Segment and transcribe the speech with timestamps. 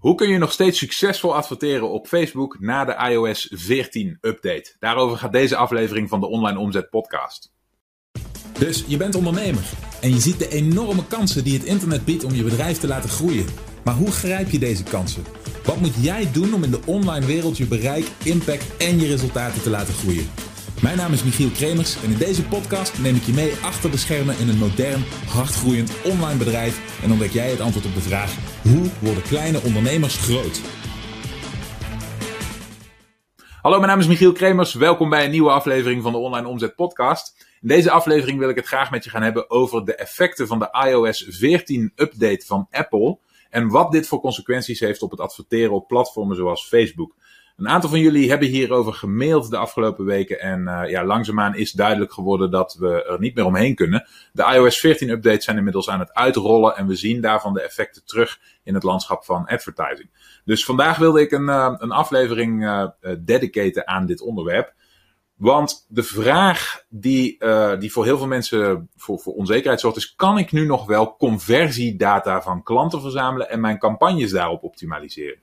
[0.00, 4.76] Hoe kun je nog steeds succesvol adverteren op Facebook na de iOS 14 update?
[4.78, 7.52] Daarover gaat deze aflevering van de Online Omzet Podcast.
[8.58, 9.62] Dus je bent ondernemer
[10.00, 13.10] en je ziet de enorme kansen die het internet biedt om je bedrijf te laten
[13.10, 13.46] groeien.
[13.84, 15.24] Maar hoe grijp je deze kansen?
[15.64, 19.62] Wat moet jij doen om in de online wereld je bereik, impact en je resultaten
[19.62, 20.49] te laten groeien?
[20.82, 23.96] Mijn naam is Michiel Kremers en in deze podcast neem ik je mee achter de
[23.96, 28.36] schermen in een modern, hardgroeiend online bedrijf en ontdek jij het antwoord op de vraag:
[28.62, 30.60] hoe worden kleine ondernemers groot?
[33.62, 34.74] Hallo, mijn naam is Michiel Kremers.
[34.74, 37.46] Welkom bij een nieuwe aflevering van de Online Omzet Podcast.
[37.60, 40.58] In deze aflevering wil ik het graag met je gaan hebben over de effecten van
[40.58, 43.18] de iOS 14 update van Apple
[43.50, 47.14] en wat dit voor consequenties heeft op het adverteren op platformen zoals Facebook.
[47.60, 50.40] Een aantal van jullie hebben hierover gemaild de afgelopen weken.
[50.40, 54.06] En uh, ja, langzaamaan is duidelijk geworden dat we er niet meer omheen kunnen.
[54.32, 56.76] De iOS 14 updates zijn inmiddels aan het uitrollen.
[56.76, 60.10] En we zien daarvan de effecten terug in het landschap van advertising.
[60.44, 62.86] Dus vandaag wilde ik een, uh, een aflevering uh,
[63.18, 64.72] dedicaten aan dit onderwerp.
[65.34, 67.38] Want de vraag die,
[67.78, 71.16] die voor heel veel mensen voor, voor onzekerheid zorgt is: kan ik nu nog wel
[71.16, 75.38] conversiedata van klanten verzamelen en mijn campagnes daarop optimaliseren?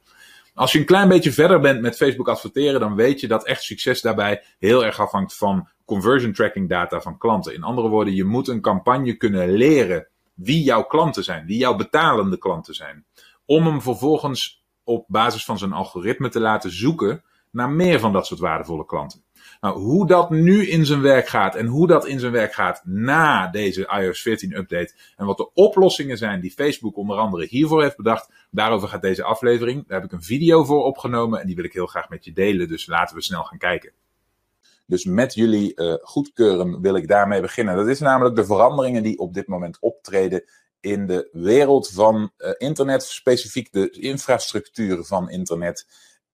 [0.58, 3.63] Als je een klein beetje verder bent met Facebook adverteren, dan weet je dat echt
[3.63, 7.53] succes daarbij heel erg afhangt van conversion tracking data van klanten.
[7.53, 11.75] In andere woorden, je moet een campagne kunnen leren wie jouw klanten zijn, wie jouw
[11.75, 13.05] betalende klanten zijn.
[13.45, 18.25] Om hem vervolgens op basis van zijn algoritme te laten zoeken naar meer van dat
[18.25, 19.23] soort waardevolle klanten.
[19.62, 22.81] Nou, hoe dat nu in zijn werk gaat en hoe dat in zijn werk gaat
[22.86, 27.81] na deze iOS 14 update en wat de oplossingen zijn die Facebook onder andere hiervoor
[27.81, 29.88] heeft bedacht, daarover gaat deze aflevering.
[29.88, 32.34] Daar heb ik een video voor opgenomen en die wil ik heel graag met je
[32.34, 33.92] delen, dus laten we snel gaan kijken.
[34.86, 37.75] Dus met jullie uh, goedkeuren wil ik daarmee beginnen.
[37.75, 40.44] Dat is namelijk de veranderingen die op dit moment optreden
[40.80, 45.88] in de wereld van uh, internet, specifiek de infrastructuur van internet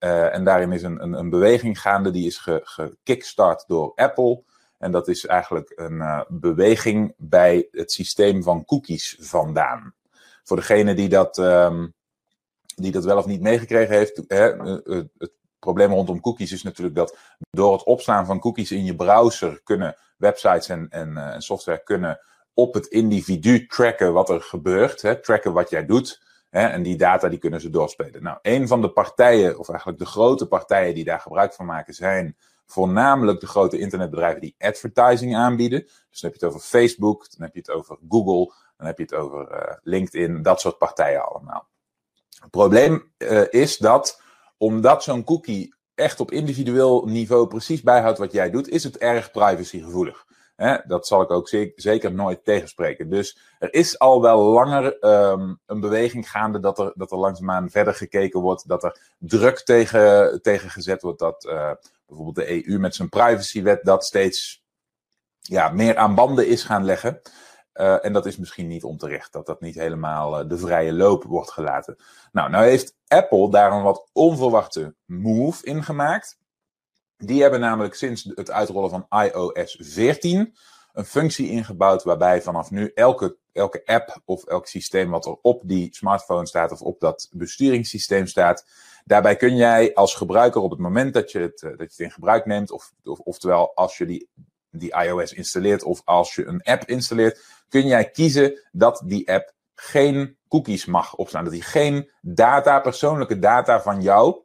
[0.04, 4.44] uh, en daarin is een, een, een, beweging gaande, die is gekickstart door Apple.
[4.78, 9.94] En dat is eigenlijk een uh, beweging bij het systeem van cookies vandaan.
[10.44, 11.94] Voor degene die dat, um,
[12.76, 16.96] die dat wel of niet meegekregen heeft, hè, uh, het probleem rondom cookies is natuurlijk
[16.96, 17.18] dat
[17.52, 22.20] door het opslaan van cookies in je browser kunnen websites en, en, en software kunnen
[22.54, 26.22] op het individu tracken wat er gebeurt, hè, tracken wat jij doet.
[26.54, 28.24] Hè, en die data die kunnen ze doorspelen.
[28.24, 31.94] Nou, een van de partijen, of eigenlijk de grote partijen die daar gebruik van maken,
[31.94, 35.82] zijn voornamelijk de grote internetbedrijven die advertising aanbieden.
[35.82, 38.98] Dus dan heb je het over Facebook, dan heb je het over Google, dan heb
[38.98, 41.68] je het over uh, LinkedIn, dat soort partijen allemaal.
[42.40, 44.22] Het probleem uh, is dat,
[44.58, 49.32] omdat zo'n cookie echt op individueel niveau precies bijhoudt wat jij doet, is het erg
[49.32, 50.26] privacygevoelig.
[50.86, 53.10] Dat zal ik ook zeker nooit tegenspreken.
[53.10, 57.70] Dus er is al wel langer um, een beweging gaande dat er, dat er langzaamaan
[57.70, 58.68] verder gekeken wordt.
[58.68, 61.20] Dat er druk tegen, tegen gezet wordt.
[61.20, 61.72] Dat uh,
[62.08, 64.64] bijvoorbeeld de EU met zijn privacywet dat steeds
[65.40, 67.22] ja, meer aan banden is gaan leggen.
[67.74, 71.24] Uh, en dat is misschien niet onterecht, dat dat niet helemaal uh, de vrije loop
[71.24, 71.98] wordt gelaten.
[72.32, 76.38] Nou, nou heeft Apple daar een wat onverwachte move in gemaakt.
[77.26, 80.56] Die hebben namelijk sinds het uitrollen van iOS 14
[80.94, 85.62] een functie ingebouwd waarbij vanaf nu elke, elke app of elk systeem wat er op
[85.66, 88.66] die smartphone staat of op dat besturingssysteem staat,
[89.06, 92.12] daarbij kun jij als gebruiker op het moment dat je het, dat je het in
[92.12, 94.30] gebruik neemt, of, of, oftewel als je die,
[94.70, 99.54] die iOS installeert of als je een app installeert, kun jij kiezen dat die app
[99.76, 101.44] geen cookies mag opslaan.
[101.44, 104.43] Dat die geen data, persoonlijke data van jou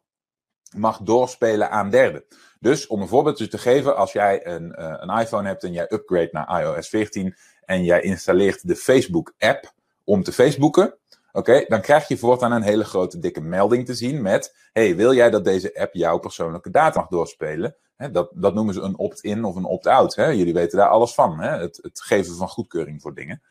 [0.77, 2.25] mag doorspelen aan derden.
[2.61, 5.93] Dus om een voorbeeldje te geven, als jij een, uh, een iPhone hebt en jij
[5.93, 9.73] upgrade naar iOS 14 en jij installeert de Facebook app
[10.05, 10.95] om te Facebooken,
[11.33, 15.15] oké, dan krijg je voortaan een hele grote dikke melding te zien met, hey, wil
[15.15, 17.77] jij dat deze app jouw persoonlijke data mag doorspelen?
[18.13, 20.15] Dat, dat noemen ze een opt-in of een opt-out.
[20.15, 23.43] Jullie weten daar alles van, het, het geven van goedkeuring voor dingen.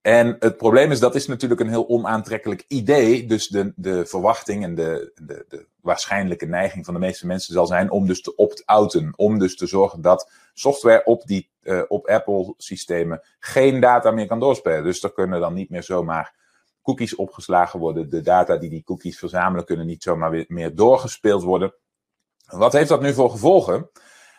[0.00, 3.26] En het probleem is, dat is natuurlijk een heel onaantrekkelijk idee.
[3.26, 7.66] Dus de, de verwachting en de, de, de waarschijnlijke neiging van de meeste mensen zal
[7.66, 9.12] zijn om dus te opt-outen.
[9.16, 14.40] Om dus te zorgen dat software op, die, uh, op Apple-systemen geen data meer kan
[14.40, 14.84] doorspelen.
[14.84, 16.34] Dus er kunnen dan niet meer zomaar
[16.82, 18.10] cookies opgeslagen worden.
[18.10, 21.74] De data die die cookies verzamelen kunnen niet zomaar weer meer doorgespeeld worden.
[22.46, 23.90] Wat heeft dat nu voor gevolgen?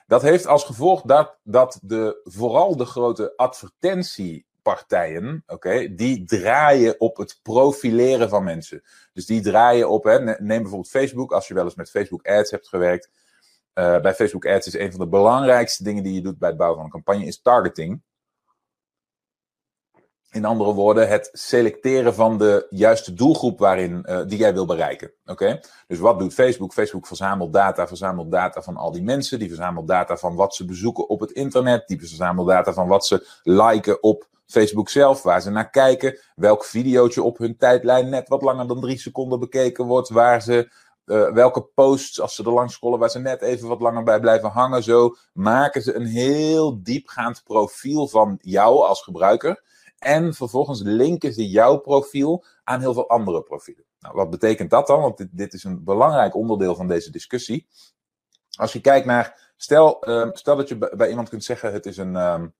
[0.07, 6.99] Dat heeft als gevolg dat, dat de, vooral de grote advertentie partijen, oké, die draaien
[6.99, 8.83] op het profileren van mensen.
[9.13, 12.51] Dus die draaien op, hè, neem bijvoorbeeld Facebook, als je wel eens met Facebook Ads
[12.51, 13.09] hebt gewerkt.
[13.73, 16.57] Uh, bij Facebook Ads is een van de belangrijkste dingen die je doet bij het
[16.57, 18.01] bouwen van een campagne, is targeting.
[20.31, 25.11] In andere woorden, het selecteren van de juiste doelgroep waarin, uh, die jij wil bereiken.
[25.25, 25.59] Oké?
[25.87, 26.73] Dus wat doet Facebook?
[26.73, 29.39] Facebook verzamelt data, verzamelt data van al die mensen.
[29.39, 31.87] Die verzamelt data van wat ze bezoeken op het internet.
[31.87, 36.19] Die verzamelt data van wat ze liken op Facebook zelf, waar ze naar kijken.
[36.35, 40.09] Welk videootje op hun tijdlijn net wat langer dan drie seconden bekeken wordt.
[40.09, 40.71] Waar ze
[41.05, 44.19] uh, welke posts, als ze er langs scrollen, waar ze net even wat langer bij
[44.19, 44.83] blijven hangen.
[44.83, 49.69] Zo maken ze een heel diepgaand profiel van jou als gebruiker.
[50.01, 53.85] En vervolgens linken ze jouw profiel aan heel veel andere profielen.
[53.99, 55.01] Nou, wat betekent dat dan?
[55.01, 57.67] Want dit, is een belangrijk onderdeel van deze discussie.
[58.57, 61.97] Als je kijkt naar, stel, uh, stel dat je bij iemand kunt zeggen: het is
[61.97, 62.53] een, um,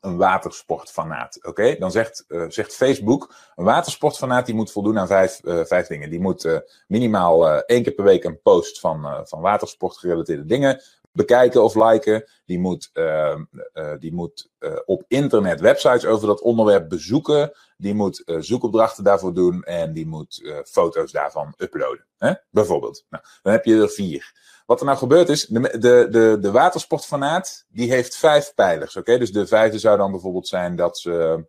[0.00, 1.44] een watersportfanaat.
[1.46, 5.86] Oké, dan zegt, uh, zegt Facebook: een watersportfanaat die moet voldoen aan vijf, uh, vijf
[5.86, 6.10] dingen.
[6.10, 10.82] Die moet uh, minimaal één keer per week een post van, van watersportgerelateerde dingen
[11.14, 12.24] bekijken of liken.
[12.44, 13.36] Die moet, uh,
[13.74, 17.52] uh, die moet uh, op internet websites over dat onderwerp bezoeken.
[17.76, 19.62] Die moet zoekopdrachten daarvoor doen.
[19.62, 22.06] En die moet foto's daarvan uploaden.
[22.18, 22.32] Hè?
[22.50, 23.04] Bijvoorbeeld.
[23.08, 24.32] Nou, dan heb je er vier.
[24.66, 28.96] Wat er nou gebeurt is, de, de, de, de watersportfanaat, die heeft vijf pijlers.
[28.96, 31.46] Oké, Dus de vijfde zou dan bijvoorbeeld zijn dat ze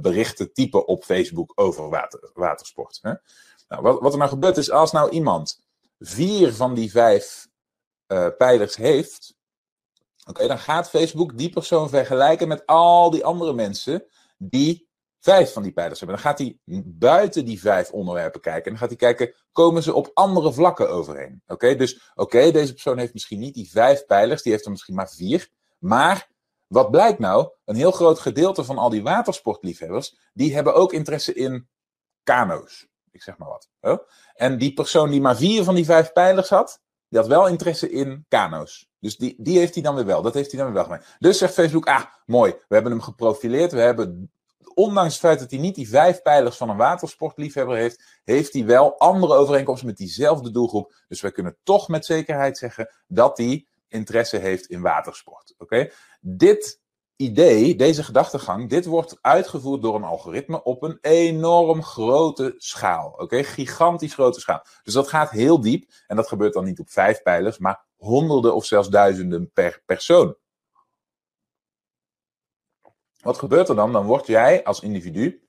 [0.00, 2.98] berichten typen op Facebook over water, watersport.
[3.02, 3.12] Hè?
[3.68, 5.60] Nou, wat, wat er nou gebeurt is, als nou iemand
[5.98, 7.48] vier van die vijf
[8.36, 9.36] pijlers heeft,
[10.26, 14.04] oké, dan gaat Facebook die persoon vergelijken met al die andere mensen
[14.38, 14.88] die
[15.20, 16.16] vijf van die pijlers hebben.
[16.16, 18.64] Dan gaat hij buiten die vijf onderwerpen kijken.
[18.64, 21.42] En dan gaat hij kijken, komen ze op andere vlakken overeen?
[21.46, 24.94] Oké, dus oké, deze persoon heeft misschien niet die vijf pijlers, die heeft er misschien
[24.94, 25.48] maar vier.
[25.78, 26.28] Maar
[26.66, 27.50] wat blijkt nou?
[27.64, 31.68] Een heel groot gedeelte van al die watersportliefhebbers, die hebben ook interesse in
[32.22, 32.88] kano's.
[33.10, 33.68] Ik zeg maar wat.
[34.34, 36.80] En die persoon die maar vier van die vijf pijlers had,
[37.10, 38.88] die had wel interesse in kano's.
[39.00, 40.22] Dus die, die heeft hij dan weer wel.
[40.22, 41.06] Dat heeft hij dan weer wel gemeen.
[41.18, 42.52] Dus zegt Facebook, ah, mooi.
[42.52, 43.72] We hebben hem geprofileerd.
[43.72, 44.32] We hebben,
[44.74, 48.64] ondanks het feit dat hij niet die vijf pijlers van een watersportliefhebber heeft, heeft hij
[48.64, 50.94] wel andere overeenkomsten met diezelfde doelgroep.
[51.08, 55.54] Dus we kunnen toch met zekerheid zeggen dat hij interesse heeft in watersport.
[55.58, 55.90] Oké?
[56.20, 56.79] Dit
[57.20, 63.14] idee, deze gedachtegang, dit wordt uitgevoerd door een algoritme op een enorm grote schaal.
[63.18, 64.64] Oké, gigantisch grote schaal.
[64.82, 68.54] Dus dat gaat heel diep en dat gebeurt dan niet op vijf pijlers, maar honderden
[68.54, 70.36] of zelfs duizenden per persoon.
[73.20, 73.92] Wat gebeurt er dan?
[73.92, 75.48] Dan word jij als individu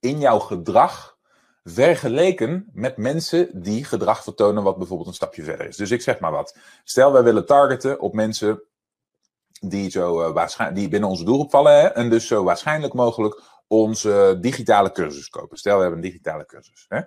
[0.00, 1.16] in jouw gedrag
[1.64, 5.76] vergeleken met mensen die gedrag vertonen wat bijvoorbeeld een stapje verder is.
[5.76, 6.56] Dus ik zeg maar wat.
[6.84, 8.62] Stel, wij willen targeten op mensen
[9.60, 13.42] die, zo, uh, waarschijnlijk, die binnen onze doelgroep vallen hè, en dus zo waarschijnlijk mogelijk
[13.66, 15.58] onze digitale cursus kopen.
[15.58, 16.86] Stel, we hebben een digitale cursus.
[16.88, 17.00] Hè.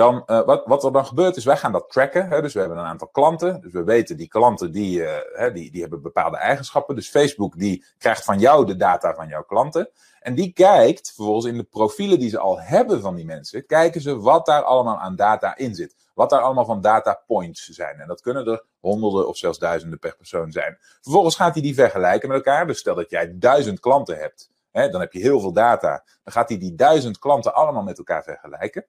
[0.00, 2.28] Uh, wat, wat er dan gebeurt is, wij gaan dat tracken.
[2.28, 3.60] Hè, dus we hebben een aantal klanten.
[3.60, 6.94] Dus we weten, die klanten die, uh, hè, die, die hebben bepaalde eigenschappen.
[6.94, 9.90] Dus Facebook die krijgt van jou de data van jouw klanten.
[10.20, 14.00] En die kijkt vervolgens in de profielen die ze al hebben van die mensen, kijken
[14.00, 15.94] ze wat daar allemaal aan data in zit.
[16.14, 18.00] Wat daar allemaal van data points zijn.
[18.00, 20.78] En dat kunnen er honderden of zelfs duizenden per persoon zijn.
[21.00, 22.66] Vervolgens gaat hij die vergelijken met elkaar.
[22.66, 26.04] Dus stel dat jij duizend klanten hebt, hè, dan heb je heel veel data.
[26.24, 28.84] Dan gaat hij die duizend klanten allemaal met elkaar vergelijken.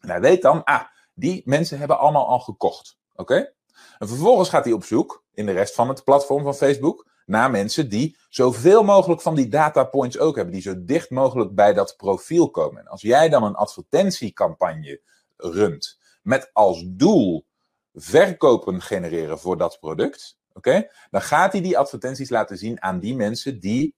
[0.00, 2.98] En hij weet dan, ah, die mensen hebben allemaal al gekocht.
[3.14, 3.52] Oké?
[3.98, 7.50] En vervolgens gaat hij op zoek in de rest van het platform van Facebook naar
[7.50, 11.72] mensen die zoveel mogelijk van die data points ook hebben, die zo dicht mogelijk bij
[11.72, 12.80] dat profiel komen.
[12.80, 15.00] En als jij dan een advertentiecampagne
[15.36, 17.46] runt met als doel
[17.94, 23.16] verkopen genereren voor dat product, oké, dan gaat hij die advertenties laten zien aan die
[23.16, 23.94] mensen die,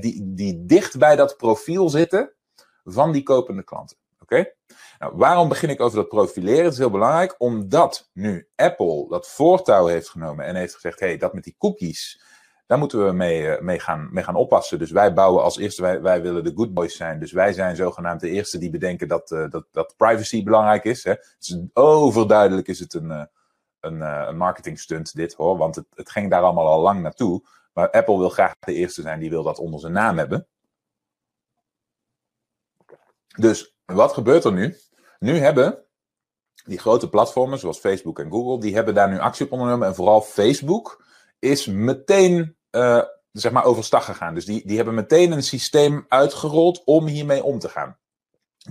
[0.00, 2.32] die, die dicht bij dat profiel zitten
[2.84, 3.96] van die kopende klanten.
[4.22, 4.52] Oké?
[4.98, 6.64] Nou, waarom begin ik over dat profileren?
[6.64, 11.06] Het is heel belangrijk, omdat nu Apple dat voortouw heeft genomen en heeft gezegd: hé,
[11.06, 12.22] hey, dat met die cookies,
[12.66, 14.78] daar moeten we mee, eh, mee, gaan, mee gaan oppassen.
[14.78, 17.18] Dus wij bouwen als eerste, wij, willen de good boys zijn.
[17.20, 21.04] Dus wij zijn zogenaamd de eerste die bedenken dat, uh, dat, dat privacy belangrijk is.
[21.04, 21.14] Hè.
[21.38, 23.24] Dus overduidelijk is het een, uh,
[23.80, 27.42] een, een marketing stunt dit hoor, want het, het ging daar allemaal al lang naartoe.
[27.72, 30.46] Maar Apple wil graag de eerste zijn die wil dat onder zijn naam hebben.
[33.36, 34.76] Dus wat gebeurt er nu?
[35.18, 35.78] Nu hebben
[36.64, 39.88] die grote platformen zoals Facebook en Google, die hebben daar nu actie op ondernomen.
[39.88, 41.04] En vooral Facebook
[41.38, 44.34] is meteen uh, zeg maar overstag gegaan.
[44.34, 47.96] Dus die, die hebben meteen een systeem uitgerold om hiermee om te gaan.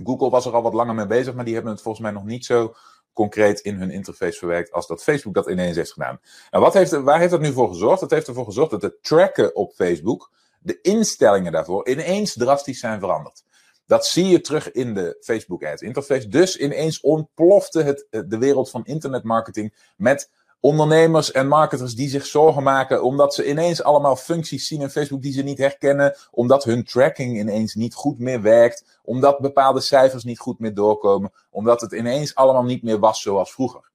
[0.04, 2.24] Google was er al wat langer mee bezig, maar die hebben het volgens mij nog
[2.24, 2.74] niet zo
[3.12, 6.20] concreet in hun interface verwerkt als dat Facebook dat ineens heeft gedaan.
[6.50, 8.00] Nou, wat heeft, waar heeft dat nu voor gezorgd?
[8.00, 13.00] Dat heeft ervoor gezorgd dat het tracken op Facebook, de instellingen daarvoor, ineens drastisch zijn
[13.00, 13.44] veranderd.
[13.86, 16.28] Dat zie je terug in de Facebook Ads interface.
[16.28, 20.30] Dus ineens ontplofte het, de wereld van internetmarketing met
[20.62, 25.22] ondernemers en marketers die zich zorgen maken omdat ze ineens allemaal functies zien in Facebook
[25.22, 30.24] die ze niet herkennen, omdat hun tracking ineens niet goed meer werkt, omdat bepaalde cijfers
[30.24, 33.90] niet goed meer doorkomen, omdat het ineens allemaal niet meer was zoals vroeger.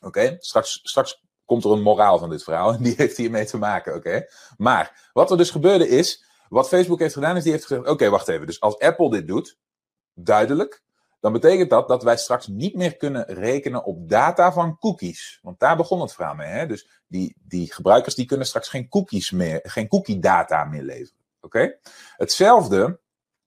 [0.00, 3.58] Oké, straks, straks komt er een moraal van dit verhaal en die heeft hiermee te
[3.58, 4.26] maken, oké?
[4.56, 8.08] Maar wat er dus gebeurde is, wat Facebook heeft gedaan is, die heeft gezegd, oké,
[8.08, 9.58] wacht even, dus als Apple dit doet,
[10.14, 10.84] duidelijk,
[11.20, 15.38] dan betekent dat dat wij straks niet meer kunnen rekenen op data van cookies.
[15.42, 16.48] Want daar begon het verhaal mee.
[16.48, 16.66] Hè?
[16.66, 21.24] Dus die, die gebruikers die kunnen straks geen cookies meer, geen cookie data meer leveren.
[21.40, 21.78] Oké?
[22.16, 23.00] Hetzelfde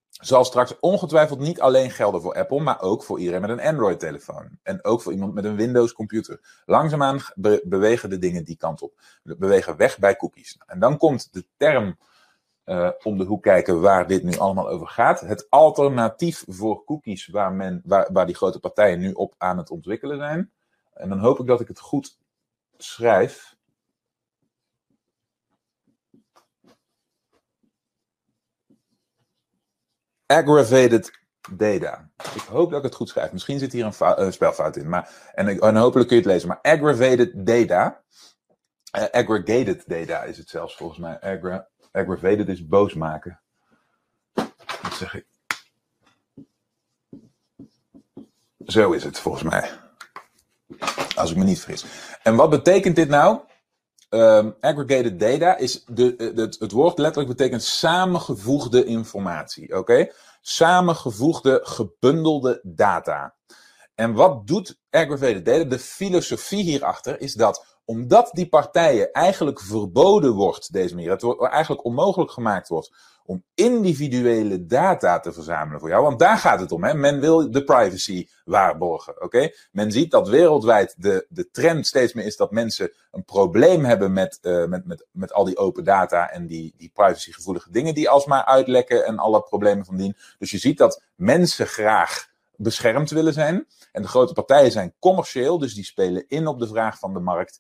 [0.10, 4.60] zal straks ongetwijfeld niet alleen gelden voor Apple, maar ook voor iedereen met een Android-telefoon.
[4.64, 6.62] En ook voor iemand met een Windows-computer.
[6.66, 7.20] Langzaamaan
[7.64, 9.02] bewegen de dingen die kant op.
[9.24, 10.58] Bewegen weg bij cookies.
[10.66, 11.98] En dan komt de term
[12.70, 15.20] uh, om de hoek kijken waar dit nu allemaal over gaat.
[15.20, 19.70] Het alternatief voor cookies waar, men, waar, waar die grote partijen nu op aan het
[19.70, 20.52] ontwikkelen zijn.
[20.94, 22.18] En dan hoop ik dat ik het goed
[22.78, 23.58] schrijf.
[30.26, 31.20] Aggravated
[31.52, 32.10] data.
[32.36, 33.32] Ik hoop dat ik het goed schrijf.
[33.32, 34.90] Misschien zit hier een, spelfout in.
[34.90, 36.48] Maar, en, hopelijk kun je het lezen.
[36.48, 38.04] Maar aggravated data.
[38.98, 41.20] Uh, aggregated data is het zelfs volgens mij.
[41.20, 43.40] Aggra Aggravated is boos maken.
[44.34, 45.26] Dat zeg ik.
[48.66, 49.70] Zo is het volgens mij.
[51.16, 51.86] Als ik me niet vergis.
[52.24, 53.40] En wat betekent dit nou?
[54.10, 59.78] Um, aggregated data is de, het, het woord letterlijk betekent samengevoegde informatie.
[59.78, 60.12] Oké?
[60.42, 63.36] Samengevoegde, gebundelde data.
[63.96, 65.64] En wat doet aggravated data?
[65.64, 71.44] De filosofie hierachter is dat omdat die partijen eigenlijk verboden wordt, deze manier, het wordt
[71.44, 72.92] eigenlijk onmogelijk gemaakt wordt
[73.26, 76.04] om individuele data te verzamelen voor jou.
[76.04, 76.84] Want daar gaat het om.
[76.84, 76.94] Hè?
[76.94, 79.22] Men wil de privacy waarborgen.
[79.22, 79.50] Oké?
[79.72, 84.14] Men ziet dat wereldwijd de, de trend steeds meer is dat mensen een probleem hebben
[84.14, 88.10] met, uh, met, met, met al die open data en die, die privacygevoelige dingen die
[88.10, 90.16] alsmaar uitlekken en alle problemen van dien.
[90.38, 93.68] Dus je ziet dat mensen graag beschermd willen zijn.
[93.92, 97.20] En de grote partijen zijn commercieel, dus die spelen in op de vraag van de
[97.20, 97.60] markt.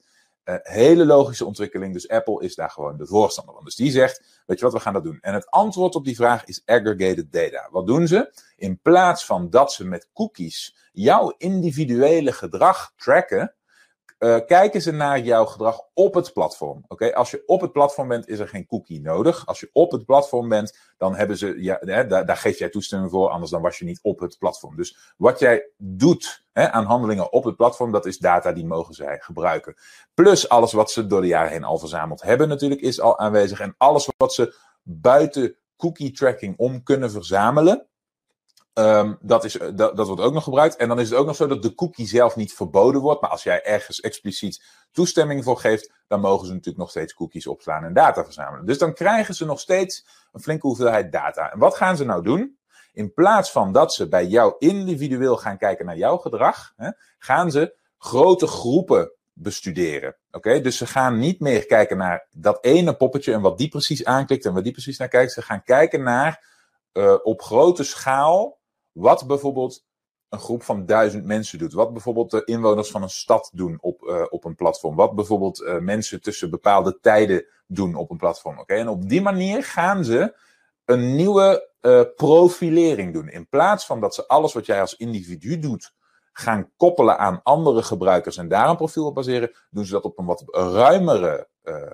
[0.49, 1.93] Uh, hele logische ontwikkeling.
[1.93, 3.63] Dus Apple is daar gewoon de voorstander van.
[3.63, 5.17] Dus die zegt: Weet je wat, we gaan dat doen.
[5.21, 7.67] En het antwoord op die vraag is aggregated data.
[7.71, 8.33] Wat doen ze?
[8.55, 13.55] In plaats van dat ze met cookies jouw individuele gedrag tracken,
[14.19, 16.83] uh, kijken ze naar jouw gedrag op het platform.
[16.87, 19.45] Oké, Als je op het platform bent, is er geen cookie nodig.
[19.45, 22.69] Als je op het platform bent, dan hebben ze, ja, hè, daar, daar geef jij
[22.69, 24.75] toestemming voor, anders dan was je niet op het platform.
[24.75, 28.93] Dus wat jij doet hè, aan handelingen op het platform, dat is data die mogen
[28.93, 29.75] zij gebruiken.
[30.13, 33.59] Plus alles wat ze door de jaren heen al verzameld hebben, natuurlijk, is al aanwezig.
[33.59, 37.87] En alles wat ze buiten cookie tracking om kunnen verzamelen,
[38.79, 40.75] Um, dat, is, dat, dat wordt ook nog gebruikt.
[40.75, 43.21] En dan is het ook nog zo dat de cookie zelf niet verboden wordt.
[43.21, 47.47] Maar als jij ergens expliciet toestemming voor geeft, dan mogen ze natuurlijk nog steeds cookies
[47.47, 48.65] opslaan en data verzamelen.
[48.65, 51.51] Dus dan krijgen ze nog steeds een flinke hoeveelheid data.
[51.51, 52.57] En wat gaan ze nou doen?
[52.93, 57.51] In plaats van dat ze bij jou individueel gaan kijken naar jouw gedrag, hè, gaan
[57.51, 60.15] ze grote groepen bestuderen.
[60.31, 64.05] Oké, dus ze gaan niet meer kijken naar dat ene poppetje en wat die precies
[64.05, 65.31] aanklikt en wat die precies naar kijkt.
[65.31, 66.47] Ze gaan kijken naar
[66.93, 68.58] uh, op grote schaal
[68.99, 69.87] wat bijvoorbeeld
[70.29, 71.73] een groep van duizend mensen doet.
[71.73, 74.95] Wat bijvoorbeeld de inwoners van een stad doen op, uh, op een platform.
[74.95, 78.59] Wat bijvoorbeeld uh, mensen tussen bepaalde tijden doen op een platform.
[78.59, 80.35] Oké, En op die manier gaan ze
[80.85, 83.29] een nieuwe uh, profilering doen.
[83.29, 85.93] In plaats van dat ze alles wat jij als individu doet
[86.31, 90.19] gaan koppelen aan andere gebruikers en daar een profiel op baseren, doen ze dat op
[90.19, 91.47] een wat ruimere,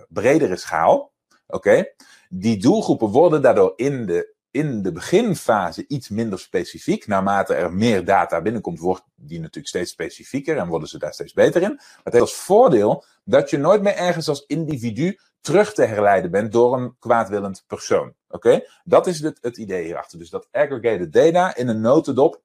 [0.10, 1.14] bredere schaal.
[1.48, 1.86] Oké,
[2.30, 7.08] Die doelgroepen worden daardoor in de in de beginfase iets minder specifiek.
[7.08, 11.34] Naarmate er meer data binnenkomt, wordt die natuurlijk steeds specifieker en worden ze daar steeds
[11.34, 11.74] beter in.
[11.76, 16.32] Maar het heeft als voordeel dat je nooit meer ergens als individu terug te herleiden
[16.32, 18.14] bent door een kwaadwillend persoon.
[18.30, 18.66] Oké?
[18.84, 20.20] Dat is het, het idee hierachter.
[20.20, 22.42] Dus dat aggregated data in een notendop.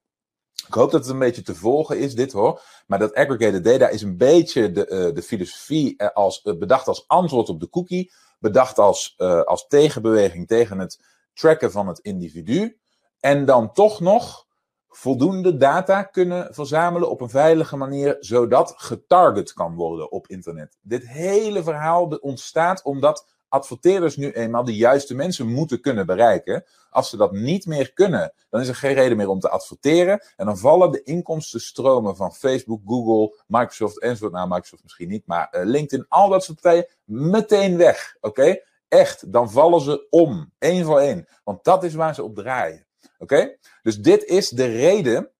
[0.67, 2.63] Ik hoop dat het een beetje te volgen is, dit hoor.
[2.87, 6.89] Maar dat aggregated data is een beetje de, uh, de filosofie uh, als, uh, bedacht
[6.89, 8.13] als antwoord op de cookie.
[8.39, 9.15] Bedacht als,
[9.45, 10.99] als tegenbeweging tegen het
[11.41, 12.79] tracken van het individu.
[13.21, 14.47] En dan toch nog
[14.89, 20.77] voldoende data kunnen verzamelen op een veilige manier, zodat getarget kan worden op internet.
[20.81, 26.65] Dit hele verhaal ontstaat omdat adverteerders nu eenmaal de juiste mensen moeten kunnen bereiken.
[26.91, 30.25] Als ze dat niet meer kunnen, dan is er geen reden meer om te adverteren.
[30.37, 34.33] En dan vallen de inkomstenstromen van Facebook, Google, Microsoft enzovoort.
[34.33, 38.17] Nou, Microsoft misschien niet, maar uh, LinkedIn, al dat soort partijen meteen weg.
[38.21, 38.61] Oké?
[38.91, 40.53] Echt, dan vallen ze om.
[40.59, 41.29] één voor één.
[41.45, 42.87] Want dat is waar ze op draaien.
[43.19, 43.57] Oké?
[43.83, 45.31] Dus dit is de reden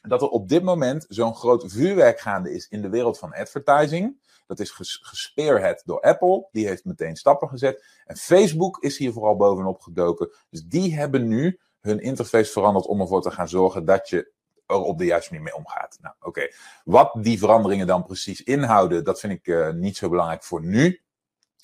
[0.00, 4.20] dat er op dit moment zo'n groot vuurwerk gaande is in de wereld van advertising.
[4.46, 4.70] Dat is
[5.00, 6.48] gespearhead door Apple.
[6.50, 7.84] Die heeft meteen stappen gezet.
[8.06, 10.32] En Facebook is hier vooral bovenop gedoken.
[10.50, 14.32] Dus die hebben nu hun interface veranderd om ervoor te gaan zorgen dat je
[14.66, 15.98] er op de juiste manier mee omgaat.
[16.00, 16.48] Nou, oké.
[16.84, 21.01] Wat die veranderingen dan precies inhouden, dat vind ik uh, niet zo belangrijk voor nu.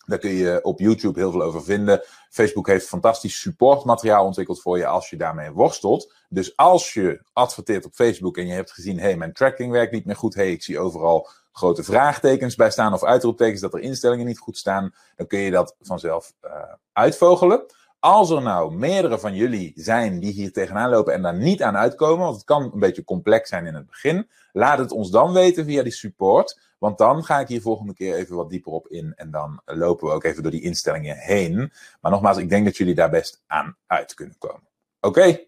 [0.09, 2.03] Daar kun je op YouTube heel veel over vinden.
[2.31, 6.12] Facebook heeft fantastisch supportmateriaal ontwikkeld voor je als je daarmee worstelt.
[6.29, 9.93] Dus als je adverteert op Facebook en je hebt gezien, hé, hey, mijn tracking werkt
[9.93, 10.35] niet meer goed.
[10.35, 14.38] Hé, hey, ik zie overal grote vraagtekens bij staan of uitroeptekens dat er instellingen niet
[14.38, 14.95] goed staan.
[15.17, 16.50] Dan kun je dat vanzelf uh,
[16.93, 17.65] uitvogelen.
[18.00, 21.76] Als er nou meerdere van jullie zijn die hier tegenaan lopen en daar niet aan
[21.76, 25.33] uitkomen, want het kan een beetje complex zijn in het begin, laat het ons dan
[25.33, 26.61] weten via die support.
[26.78, 29.12] Want dan ga ik hier volgende keer even wat dieper op in.
[29.17, 31.73] En dan lopen we ook even door die instellingen heen.
[32.00, 34.69] Maar nogmaals, ik denk dat jullie daar best aan uit kunnen komen.
[35.00, 35.40] Oké.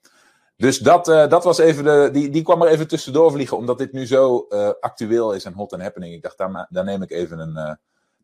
[0.57, 2.09] Dus dat, uh, dat was even de.
[2.13, 5.53] Die, die kwam er even tussendoor vliegen, omdat dit nu zo uh, actueel is en
[5.53, 6.15] hot and happening.
[6.15, 7.57] Ik dacht, daar, neem ik even een.
[7.57, 7.75] Uh,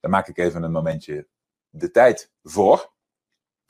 [0.00, 1.26] daar maak ik even een momentje
[1.68, 2.94] de tijd voor.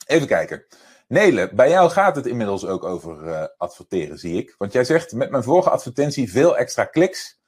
[0.05, 0.65] Even kijken.
[1.07, 4.55] Nele, bij jou gaat het inmiddels ook over adverteren, zie ik.
[4.57, 7.39] Want jij zegt met mijn vorige advertentie veel extra kliks.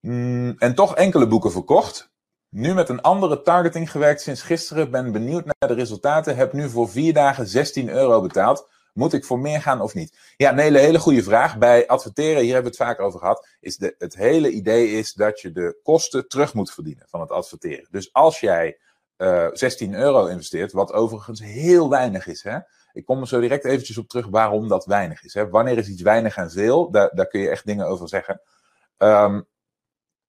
[0.00, 2.10] Mm, en toch enkele boeken verkocht.
[2.48, 4.90] Nu met een andere targeting gewerkt sinds gisteren.
[4.90, 6.36] Ben benieuwd naar de resultaten.
[6.36, 8.68] Heb nu voor vier dagen 16 euro betaald.
[8.92, 10.16] Moet ik voor meer gaan of niet?
[10.36, 11.58] Ja, nee, een hele goede vraag.
[11.58, 15.12] Bij adverteren, hier hebben we het vaak over gehad, is de, het hele idee is
[15.12, 17.86] dat je de kosten terug moet verdienen van het adverteren.
[17.90, 18.78] Dus als jij
[19.20, 22.58] uh, eh, 16 euro investeert, wat overigens heel weinig is, hè?
[22.92, 25.34] Ik kom er zo direct eventjes op terug waarom dat weinig is.
[25.34, 25.48] Hè?
[25.48, 26.90] Wanneer is iets weinig en veel?
[26.90, 28.40] Daar, daar kun je echt dingen over zeggen.
[28.98, 29.48] Um,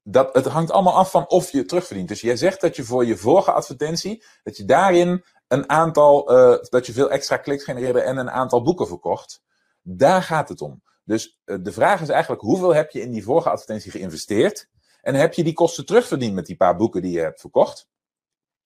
[0.04, 2.08] dat, het hangt allemaal af van of je terugverdient.
[2.08, 6.58] Dus jij zegt dat je voor je vorige advertentie, dat je daarin een aantal, uh,
[6.62, 9.42] dat je veel extra kliks genereerde en een aantal boeken verkocht.
[9.82, 10.84] Daar gaat het om.
[11.04, 14.70] Dus uh, de vraag is eigenlijk, hoeveel heb je in die vorige advertentie geïnvesteerd?
[15.02, 17.90] En heb je die kosten terugverdiend met die paar boeken die je hebt verkocht?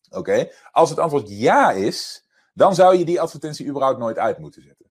[0.10, 0.50] Oké.
[0.72, 4.85] Als het antwoord ja is, dan zou je die advertentie überhaupt nooit uit moeten zetten.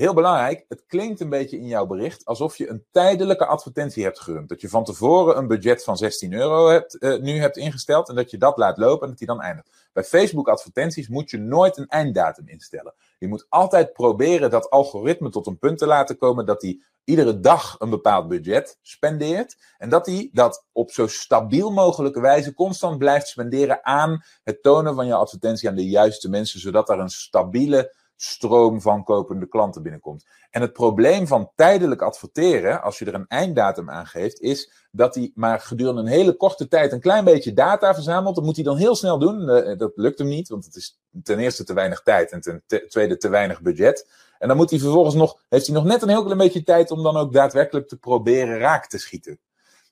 [0.00, 4.20] Heel belangrijk, het klinkt een beetje in jouw bericht alsof je een tijdelijke advertentie hebt
[4.20, 4.48] gerund.
[4.48, 8.14] Dat je van tevoren een budget van 16 euro hebt, uh, nu hebt ingesteld en
[8.14, 9.88] dat je dat laat lopen en dat die dan eindigt.
[9.92, 12.94] Bij Facebook advertenties moet je nooit een einddatum instellen.
[13.18, 17.40] Je moet altijd proberen dat algoritme tot een punt te laten komen dat hij iedere
[17.40, 19.56] dag een bepaald budget spendeert.
[19.78, 24.94] En dat hij dat op zo stabiel mogelijke wijze constant blijft spenderen aan het tonen
[24.94, 29.82] van je advertentie aan de juiste mensen, zodat er een stabiele stroom van kopende klanten
[29.82, 30.26] binnenkomt.
[30.50, 35.14] En het probleem van tijdelijk adverteren, als je er een einddatum aan geeft, is dat
[35.14, 38.34] hij maar gedurende een hele korte tijd een klein beetje data verzamelt.
[38.34, 39.48] Dat moet hij dan heel snel doen.
[39.48, 42.62] Eh, dat lukt hem niet, want het is ten eerste te weinig tijd en ten
[42.88, 44.08] tweede te weinig budget.
[44.38, 46.90] En dan moet hij vervolgens nog, heeft hij nog net een heel klein beetje tijd
[46.90, 49.38] om dan ook daadwerkelijk te proberen raak te schieten.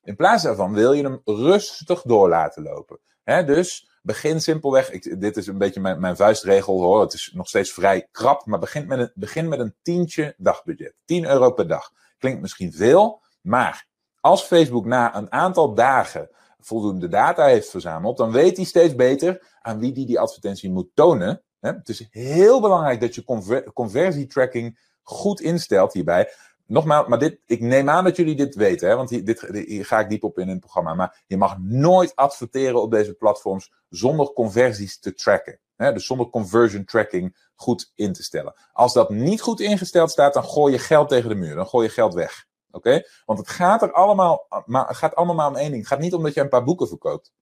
[0.02, 2.98] In plaats daarvan wil je hem rustig door laten lopen.
[3.28, 4.90] Dus begin simpelweg.
[5.00, 7.00] Dit is een beetje mijn, mijn vuistregel hoor.
[7.00, 8.46] Het is nog steeds vrij krap.
[8.46, 10.94] Maar begin met een, begin met een tientje dagbudget.
[11.04, 11.90] 10 euro per dag.
[12.18, 13.22] Klinkt misschien veel.
[13.40, 13.86] Maar
[14.20, 18.16] als Facebook na een aantal dagen voldoende data heeft verzameld.
[18.16, 21.42] dan weet hij steeds beter aan wie die die advertentie moet tonen.
[21.60, 26.32] Het is heel belangrijk dat je conver conversietracking goed instelt hierbij
[26.68, 29.44] nogmaals, maar dit, ik neem aan dat jullie dit weten, hè, want hier, dit,
[29.86, 30.94] ga ik diep op in het programma.
[30.94, 35.60] Maar je mag nooit adverteren op deze platforms zonder conversies te tracken.
[35.76, 38.54] Hè, dus zonder conversion tracking goed in te stellen.
[38.72, 41.54] Als dat niet goed ingesteld staat, dan gooi je geld tegen de muur.
[41.54, 42.46] Dan gooi je geld weg.
[42.70, 43.02] Oké?
[43.24, 45.82] Want het gaat er allemaal, maar het gaat allemaal om één ding.
[45.82, 47.32] Het gaat niet om dat je een paar boeken verkoopt.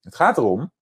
[0.00, 0.72] Het gaat erom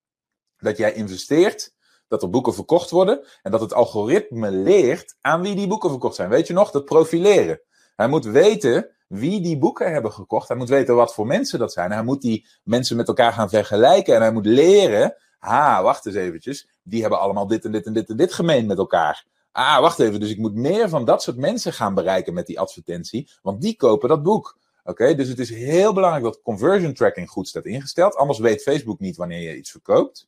[0.57, 1.73] dat jij investeert
[2.07, 6.15] dat er boeken verkocht worden en dat het algoritme leert aan wie die boeken verkocht
[6.15, 6.29] zijn.
[6.29, 7.61] Weet je nog, dat profileren.
[7.95, 10.47] Hij moet weten wie die boeken hebben gekocht.
[10.47, 11.91] Hij moet weten wat voor mensen dat zijn.
[11.91, 14.15] Hij moet die mensen met elkaar gaan vergelijken.
[14.15, 15.15] En hij moet leren.
[15.39, 16.69] Ah, wacht eens eventjes.
[16.83, 19.25] Die hebben allemaal dit en dit en dit en dit gemeen met elkaar.
[19.51, 20.19] Ah, wacht even.
[20.19, 23.31] Dus ik moet meer van dat soort mensen gaan bereiken met die advertentie.
[23.41, 24.57] Want die kopen dat boek.
[24.83, 28.15] Oké, dus het is heel belangrijk dat conversion tracking goed staat ingesteld.
[28.15, 30.27] Anders weet Facebook niet wanneer je iets verkoopt.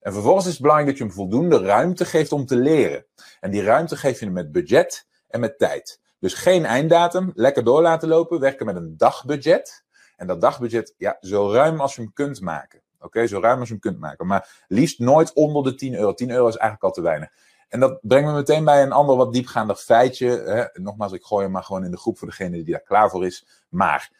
[0.00, 3.06] En vervolgens is het belangrijk dat je hem voldoende ruimte geeft om te leren.
[3.40, 6.00] En die ruimte geef je hem met budget en met tijd.
[6.18, 9.84] Dus geen einddatum, lekker door laten lopen, werken met een dagbudget.
[10.16, 12.82] En dat dagbudget, ja, zo ruim als je hem kunt maken.
[13.00, 14.26] Oké, zo ruim als je hem kunt maken.
[14.26, 16.14] Maar liefst nooit onder de 10 euro.
[16.14, 17.30] 10 euro is eigenlijk al te weinig.
[17.68, 20.28] En dat brengt me meteen bij een ander wat diepgaander feitje.
[20.28, 20.80] Hè.
[20.82, 23.26] Nogmaals, ik gooi hem maar gewoon in de groep voor degene die daar klaar voor
[23.26, 23.64] is.
[23.68, 24.10] Maar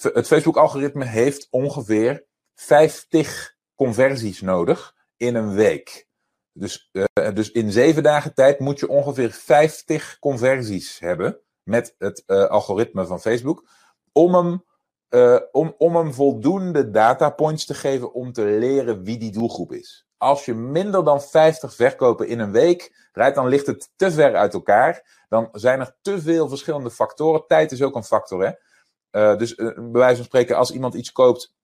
[0.00, 6.06] het Facebook-algoritme heeft ongeveer 50 conversies nodig in een week.
[6.56, 11.38] Dus, uh, dus in zeven dagen tijd moet je ongeveer 50 conversies hebben.
[11.62, 13.68] met het algoritme van Facebook
[14.12, 14.64] om hem,
[15.52, 20.06] om, om hem voldoende datapoints te geven om te leren wie die doelgroep is.
[20.16, 24.36] Als je minder dan 50 verkopen in een week rijdt, dan ligt het te ver
[24.36, 25.24] uit elkaar.
[25.28, 27.46] Dan zijn er te veel verschillende factoren.
[27.46, 28.52] Tijd is ook een factor, hè.
[29.14, 31.54] Uh, dus uh, bij wijze van spreken, als iemand iets koopt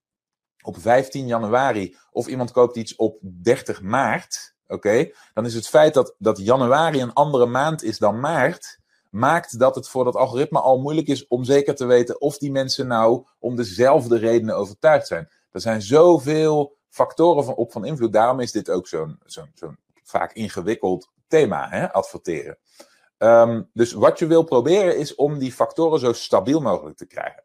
[0.62, 5.94] op 15 januari of iemand koopt iets op 30 maart, oké, dan is het feit
[5.94, 8.78] dat, dat januari een andere maand is dan maart,
[9.10, 12.50] maakt dat het voor dat algoritme al moeilijk is om zeker te weten of die
[12.50, 15.28] mensen nou om dezelfde redenen overtuigd zijn.
[15.50, 18.12] Er zijn zoveel factoren van, op van invloed.
[18.12, 22.58] Daarom is dit ook zo'n zo'n zo'n vaak ingewikkeld thema, hè, adverteren.
[23.18, 27.42] Um, dus wat je wil proberen is om die factoren zo stabiel mogelijk te krijgen.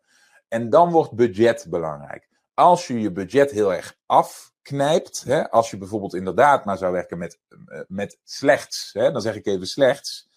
[0.48, 2.30] En dan wordt budget belangrijk.
[2.56, 7.18] Als je je budget heel erg afknijpt, hè, als je bijvoorbeeld inderdaad maar zou werken
[7.18, 10.30] met, eh, met slechts, hè, dan zeg ik even slechts,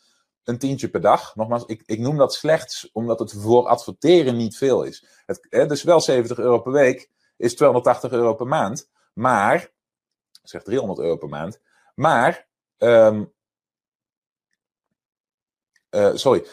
[0.44, 1.36] een tientje per dag.
[1.36, 5.06] Nogmaals, ik, ik noem dat slechts omdat het voor adverteren niet veel is.
[5.26, 8.90] Het, hè, dus wel 70 euro per week is 280 euro per maand.
[9.12, 9.70] Maar,
[10.42, 11.60] zeg 300 euro per maand.
[11.94, 13.32] Maar, um,
[15.90, 16.46] uh, sorry.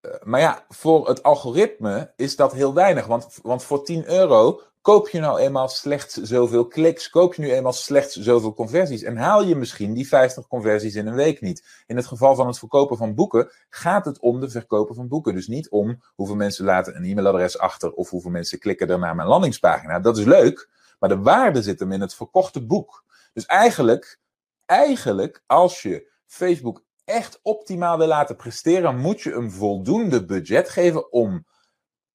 [0.00, 3.06] Uh, maar ja, voor het algoritme is dat heel weinig.
[3.06, 7.10] Want, want voor 10 euro koop je nou eenmaal slechts zoveel kliks.
[7.10, 9.02] Koop je nu eenmaal slechts zoveel conversies.
[9.02, 11.82] En haal je misschien die 50 conversies in een week niet.
[11.86, 15.34] In het geval van het verkopen van boeken gaat het om de verkopen van boeken.
[15.34, 17.92] Dus niet om hoeveel mensen laten een e-mailadres achter.
[17.92, 20.00] Of hoeveel mensen klikken er naar mijn landingspagina.
[20.00, 20.68] Dat is leuk.
[20.98, 23.04] Maar de waarde zit hem in het verkochte boek.
[23.32, 24.18] Dus eigenlijk,
[24.66, 31.12] eigenlijk, als je Facebook echt optimaal wil laten presteren, moet je een voldoende budget geven
[31.12, 31.46] om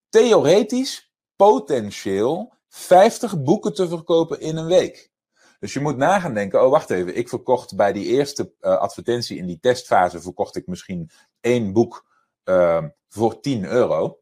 [0.10, 5.12] theoretisch, potentieel 50 boeken te verkopen in een week.
[5.60, 9.38] Dus je moet nagaan denken, oh wacht even, ik verkocht bij die eerste uh, advertentie
[9.38, 11.10] in die testfase, verkocht ik misschien
[11.42, 12.06] één boek
[12.46, 14.20] uh, voor 10 euro.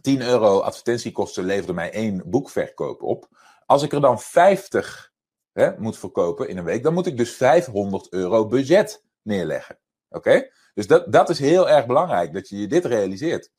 [0.00, 3.28] 10 euro advertentiekosten leverde mij één boekverkoop op.
[3.66, 5.12] Als ik er dan 50
[5.52, 9.78] hè, moet verkopen in een week, dan moet ik dus 500 euro budget neerleggen.
[10.08, 10.48] Oké?
[10.74, 13.50] Dus dat, dat is heel erg belangrijk, dat je je dit realiseert.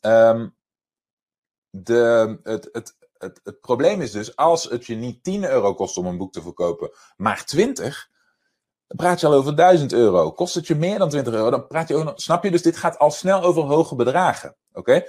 [0.00, 0.56] Um,
[1.70, 6.06] de, het, het, het, probleem is dus, als het je niet 10 euro kost om
[6.06, 8.10] een boek te verkopen, maar 20,
[8.86, 10.32] dan praat je al over 1000 euro.
[10.32, 12.12] Kost het je meer dan 20 euro, dan praat je over.
[12.14, 12.50] Snap je?
[12.50, 14.56] Dus dit gaat al snel over hoge bedragen.
[14.72, 15.04] Oké?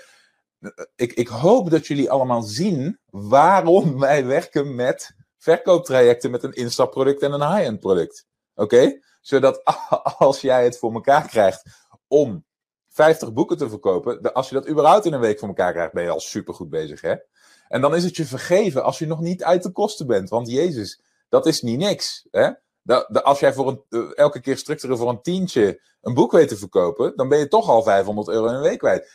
[0.96, 7.22] ik, ik hoop dat jullie allemaal zien waarom wij werken met verkooptrajecten met een instapproduct
[7.22, 8.26] en een high-end product.
[8.56, 9.00] Oké?
[9.22, 9.64] Zodat
[10.18, 11.64] als jij het voor elkaar krijgt
[12.08, 12.46] om
[12.94, 16.04] 50 boeken te verkopen, als je dat überhaupt in een week voor elkaar krijgt, ben
[16.04, 17.16] je al supergoed bezig, hè?
[17.68, 20.30] En dan is het je vergeven als je nog niet uit de kosten bent.
[20.30, 22.28] Want Jezus, dat is niet niks.
[22.32, 22.50] Hè?
[23.24, 27.14] als jij voor eh, elke keer structureel voor een tientje een boek weet te verkopen,
[27.16, 29.12] dan ben je toch al 500 euro in een week kwijt.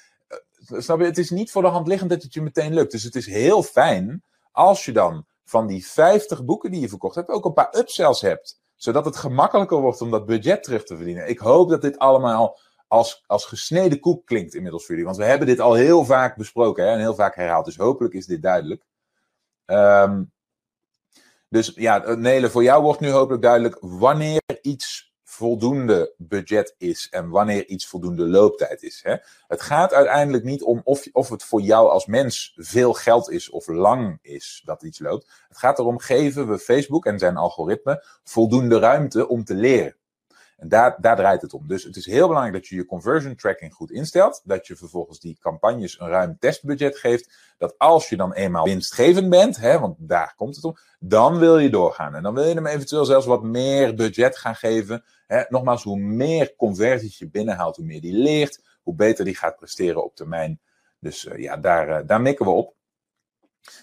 [0.59, 1.05] Snap je?
[1.05, 2.91] Het is niet voor de hand liggend dat het je meteen lukt.
[2.91, 7.15] Dus het is heel fijn als je dan van die 50 boeken die je verkocht
[7.15, 8.61] hebt, ook een paar upsells hebt.
[8.77, 11.29] Zodat het gemakkelijker wordt om dat budget terug te verdienen.
[11.29, 12.59] Ik hoop dat dit allemaal
[12.89, 15.11] als, als gesneden koek klinkt inmiddels voor jullie.
[15.11, 17.65] Want we hebben dit al heel vaak besproken hè, en heel vaak herhaald.
[17.65, 18.85] Dus hopelijk is dit duidelijk.
[19.67, 20.33] Um,
[21.49, 27.29] dus ja, Nele, voor jou wordt nu hopelijk duidelijk wanneer iets voldoende budget is en
[27.29, 29.01] wanneer iets voldoende looptijd is.
[29.03, 29.17] Hè?
[29.47, 33.51] Het gaat uiteindelijk niet om of, of het voor jou als mens veel geld is
[33.51, 35.45] of lang is dat iets loopt.
[35.49, 39.97] Het gaat erom, geven we Facebook en zijn algoritme voldoende ruimte om te leren.
[40.57, 41.69] En daar, draait het om.
[41.69, 44.41] Dus het is heel belangrijk dat je je conversion tracking goed instelt.
[44.45, 47.55] Dat je vervolgens die campagnes een ruim testbudget geeft.
[47.59, 51.59] Dat als je dan eenmaal winstgevend bent, hè, want daar komt het om, dan wil
[51.59, 52.15] je doorgaan.
[52.15, 55.05] En dan wil je hem eventueel zelfs wat meer budget gaan geven.
[55.27, 55.43] Hè.
[55.49, 60.05] Nogmaals, hoe meer conversies je binnenhaalt, hoe meer die leert, hoe beter die gaat presteren
[60.05, 60.61] op termijn.
[60.99, 62.75] Dus uh, ja, daar, uh, daar mikken we op.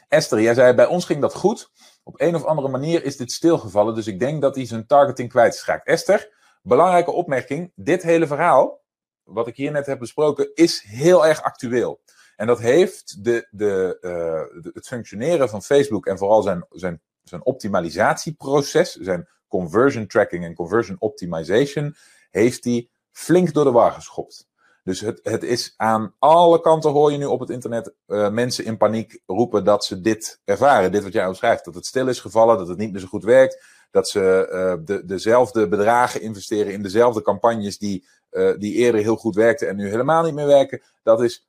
[0.07, 1.71] Esther, jij zei bij ons ging dat goed.
[2.03, 5.29] Op een of andere manier is dit stilgevallen, dus ik denk dat hij zijn targeting
[5.29, 5.87] kwijt is geraakt.
[5.87, 6.29] Esther,
[6.65, 8.81] Belangrijke opmerking: dit hele verhaal,
[9.23, 12.01] wat ik hier net heb besproken, is heel erg actueel.
[12.35, 17.45] En dat heeft de, de, uh, het functioneren van Facebook en vooral zijn, zijn, zijn
[17.45, 21.95] optimalisatieproces, zijn conversion tracking en conversion optimization,
[22.29, 24.47] heeft die flink door de war geschopt.
[24.83, 28.65] Dus het, het is aan alle kanten hoor je nu op het internet uh, mensen
[28.65, 30.91] in paniek roepen dat ze dit ervaren.
[30.91, 31.65] Dit wat jij omschrijft.
[31.65, 34.85] Dat het stil is gevallen, dat het niet meer zo goed werkt dat ze uh,
[34.85, 39.75] de, dezelfde bedragen investeren in dezelfde campagnes die, uh, die eerder heel goed werkten en
[39.75, 40.81] nu helemaal niet meer werken.
[41.03, 41.47] Dat is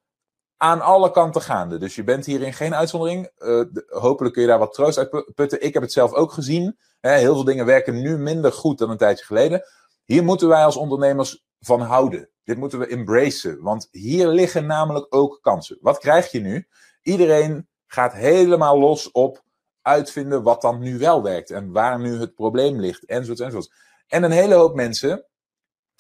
[0.57, 1.79] aan alle kanten gaande.
[1.79, 3.31] Dus je bent hierin geen uitzondering.
[3.89, 5.63] Hopelijk kun je daar wat troost uit putten.
[5.63, 6.79] Ik heb het zelf ook gezien.
[7.01, 9.63] Hè, heel veel dingen werken nu minder goed dan een tijdje geleden.
[10.05, 12.29] Hier moeten wij als ondernemers van houden.
[12.45, 15.79] Dit moeten we embracen, want hier liggen namelijk ook kansen.
[15.81, 16.67] Wat krijg je nu?
[17.03, 19.43] Iedereen gaat helemaal los op
[19.83, 23.73] uitvinden wat dan nu wel werkt en waar nu het probleem ligt, enzovoort, enzovoort.
[24.07, 25.27] En een hele hoop mensen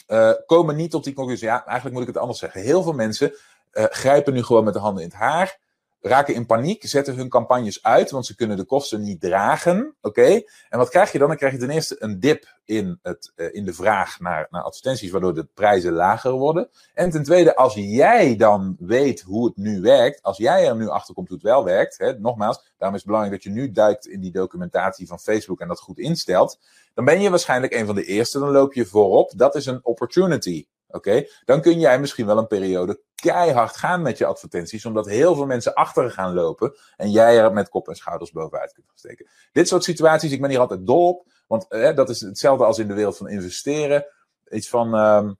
[0.06, 1.46] uh, komen niet tot die conclusie.
[1.46, 2.60] Ja, eigenlijk moet ik het anders zeggen.
[2.60, 3.30] Heel veel mensen
[3.72, 5.58] uh, grijpen nu gewoon met de handen in het haar
[6.06, 9.94] raken in paniek, zetten hun campagnes uit, want ze kunnen de kosten niet dragen.
[10.00, 10.42] Oké?
[10.68, 11.28] En wat krijg je dan?
[11.28, 14.62] Dan krijg je ten eerste een dip in, het, uh, in de vraag naar, naar
[14.62, 16.68] advertenties, waardoor de prijzen lager worden.
[16.94, 20.88] En ten tweede, als jij dan weet hoe het nu werkt, als jij er nu
[20.88, 23.70] achter komt hoe het wel werkt, hè, nogmaals, daarom is het belangrijk dat je nu
[23.70, 26.58] duikt in die documentatie van Facebook en dat goed instelt,
[26.94, 29.32] dan ben je waarschijnlijk een van de eerste, dan loop je voorop.
[29.36, 30.66] Dat is een opportunity.
[30.94, 35.34] Oké, dan kun jij misschien wel een periode keihard gaan met je advertenties, omdat heel
[35.34, 39.26] veel mensen achter gaan lopen en jij er met kop en schouders bovenuit kunt steken.
[39.52, 42.78] Dit soort situaties, ik ben hier altijd dol op, want eh, dat is hetzelfde als
[42.78, 44.06] in de wereld van investeren.
[44.50, 45.36] Iets van, um,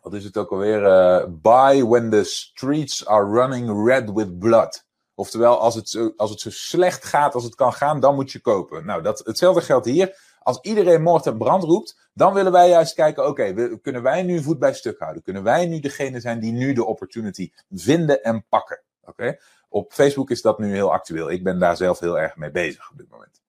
[0.00, 0.82] wat is het ook alweer?
[0.82, 4.84] Uh, buy when the streets are running red with blood.
[5.14, 8.32] Oftewel, als het, zo, als het zo slecht gaat als het kan gaan, dan moet
[8.32, 8.86] je kopen.
[8.86, 10.25] Nou, dat, hetzelfde geldt hier.
[10.46, 14.42] Als iedereen moord en brand roept, dan willen wij juist kijken, oké, kunnen wij nu
[14.42, 15.22] voet bij stuk houden?
[15.22, 18.82] Kunnen wij nu degene zijn die nu de opportunity vinden en pakken?
[19.04, 19.38] Oké?
[19.68, 21.30] Op Facebook is dat nu heel actueel.
[21.30, 23.40] Ik ben daar zelf heel erg mee bezig op dit moment.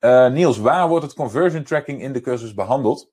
[0.00, 3.10] Uh, Niels, waar wordt het conversion tracking in de cursus behandeld?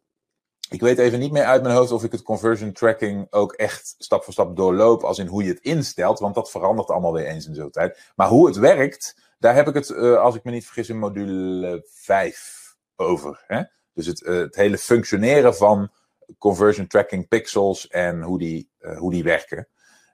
[0.70, 3.96] Ik weet even niet meer uit mijn hoofd of ik het conversion tracking ook echt
[3.98, 7.28] stap voor stap doorloop, als in hoe je het instelt, want dat verandert allemaal weer
[7.28, 8.12] eens in zo'n tijd.
[8.16, 11.00] Maar hoe het werkt, daar heb ik het, uh, als ik me niet vergis, in
[11.00, 12.63] module 5
[12.96, 13.44] over.
[13.48, 13.64] Hè?
[13.94, 15.92] Dus het, uh, het hele functioneren van
[16.38, 19.68] conversion tracking pixels en hoe die, uh, hoe die werken.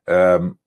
[0.03, 0.59] Um,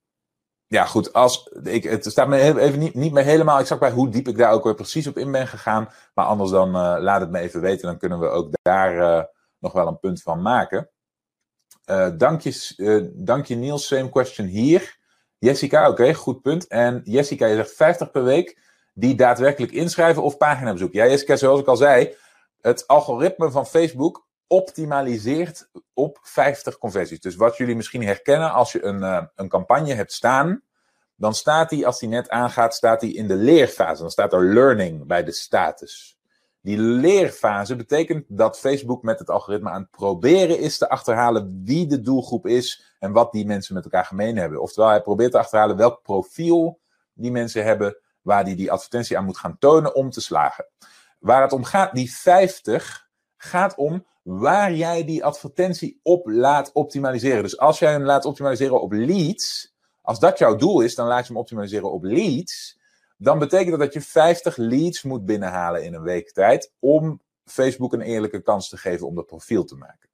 [0.66, 4.08] ja, goed, als, ik, het staat me even niet, niet meer helemaal exact bij hoe
[4.08, 5.88] diep ik daar ook weer precies op in ben gegaan.
[6.14, 9.72] Maar anders dan uh, laat het me even weten, dan kunnen we ook daar nog
[9.72, 10.90] wel een punt van maken.
[12.16, 14.98] dank, je, dank je Niels, same question hier.
[15.38, 16.66] Jessica, oké, goed punt.
[16.66, 18.58] En Jessica, je zegt 50 per week
[18.92, 20.92] die daadwerkelijk inschrijven of paginabezoek.
[20.92, 22.14] Ja, Jessica, zoals ik al zei,
[22.60, 27.20] het algoritme van Facebook optimaliseert op 50 conversies.
[27.20, 30.62] Dus wat jullie misschien herkennen als je een, uh, een campagne hebt staan,
[31.16, 34.00] dan staat die, als die net aangaat, staat die in de leerfase.
[34.00, 36.18] Dan staat er learning bij de status.
[36.60, 41.86] Die leerfase betekent dat Facebook met het algoritme aan het proberen is te achterhalen wie
[41.86, 44.60] de doelgroep is en wat die mensen met elkaar gemeen hebben.
[44.60, 46.80] Oftewel, hij probeert te achterhalen welk profiel
[47.12, 50.66] die mensen hebben waar hij die advertentie aan moet gaan tonen om te slagen.
[51.18, 57.42] Waar het om gaat, die 50, gaat om waar jij die advertentie op laat optimaliseren.
[57.42, 61.26] Dus als jij hem laat optimaliseren op leads, als dat jouw doel is, dan laat
[61.26, 62.80] je hem optimaliseren op leads.
[63.16, 67.92] Dan betekent dat dat je 50 leads moet binnenhalen in een week tijd om Facebook
[67.92, 70.08] een eerlijke kans te geven om dat profiel te maken.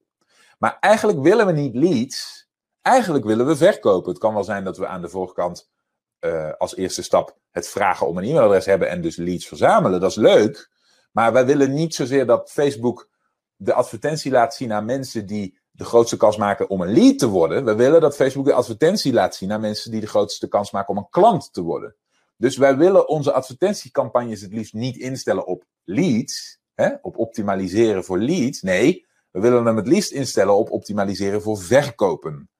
[0.59, 2.49] Maar eigenlijk willen we niet leads.
[2.83, 4.11] Eigenlijk willen we verkopen.
[4.11, 5.71] Het kan wel zijn dat we aan de voorkant
[6.21, 10.01] uh, als eerste stap het vragen om een e-mailadres hebben en dus leads verzamelen.
[10.01, 10.71] Dat is leuk.
[11.13, 13.09] Maar wij willen niet zozeer dat Facebook
[13.57, 17.27] de advertentie laat zien aan mensen die de grootste kans maken om een lead te
[17.27, 17.65] worden.
[17.65, 20.89] We willen dat Facebook de advertentie laat zien aan mensen die de grootste kans maken
[20.89, 21.97] om een klant te worden.
[22.37, 28.19] Dus wij willen onze advertentiecampagnes het liefst niet instellen op leads, hè, op optimaliseren voor
[28.19, 28.63] leads.
[28.63, 32.51] Nee, we willen hem het liefst instellen op optimaliseren voor verkopen,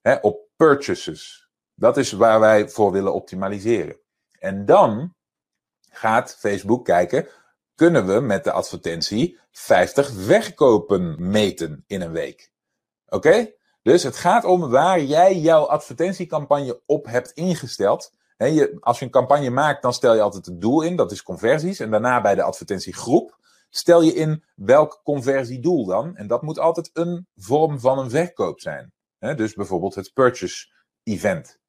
[0.00, 1.50] hè, op purchases.
[1.74, 4.00] Dat is waar wij voor willen optimaliseren.
[4.38, 5.14] En dan
[5.90, 7.28] gaat Facebook kijken,
[7.74, 12.52] kunnen we met de advertentie 50 verkopen meten in een week?
[13.08, 13.52] Oké?
[13.82, 18.12] Dus het gaat om waar jij jouw advertentiecampagne op hebt ingesteld.
[18.36, 21.22] Je, als je een campagne maakt, dan stel je altijd het doel in, dat is
[21.22, 21.80] conversies.
[21.80, 23.38] En daarna bij de advertentiegroep
[23.70, 26.16] stel je in welk conversiedoel dan.
[26.16, 28.92] En dat moet altijd een vorm van een verkoop zijn.
[29.18, 31.60] Dus bijvoorbeeld het purchase event.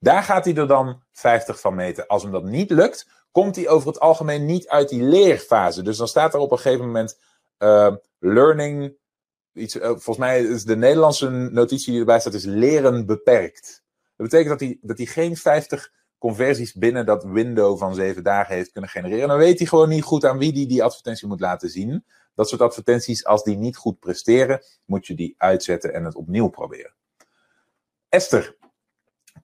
[0.00, 2.06] Daar gaat hij er dan 50 van meten.
[2.06, 5.82] Als hem dat niet lukt, komt hij over het algemeen niet uit die leerfase.
[5.82, 7.18] Dus dan staat er op een gegeven moment
[7.58, 8.94] uh, learning.
[9.52, 13.82] Iets, uh, volgens mij is de Nederlandse notitie die erbij staat, is leren beperkt.
[14.16, 18.54] Dat betekent dat hij, dat hij geen 50 conversies binnen dat window van 7 dagen
[18.54, 19.28] heeft kunnen genereren.
[19.28, 22.04] Dan weet hij gewoon niet goed aan wie hij die advertentie moet laten zien.
[22.34, 26.48] Dat soort advertenties, als die niet goed presteren, moet je die uitzetten en het opnieuw
[26.48, 26.94] proberen.
[28.08, 28.56] Esther,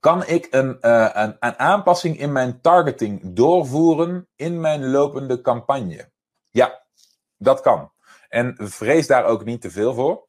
[0.01, 6.11] kan ik een, uh, een, een, aanpassing in mijn targeting doorvoeren in mijn lopende campagne?
[6.51, 6.83] Ja,
[7.37, 7.93] dat kan.
[8.29, 10.27] En vrees daar ook niet te veel voor.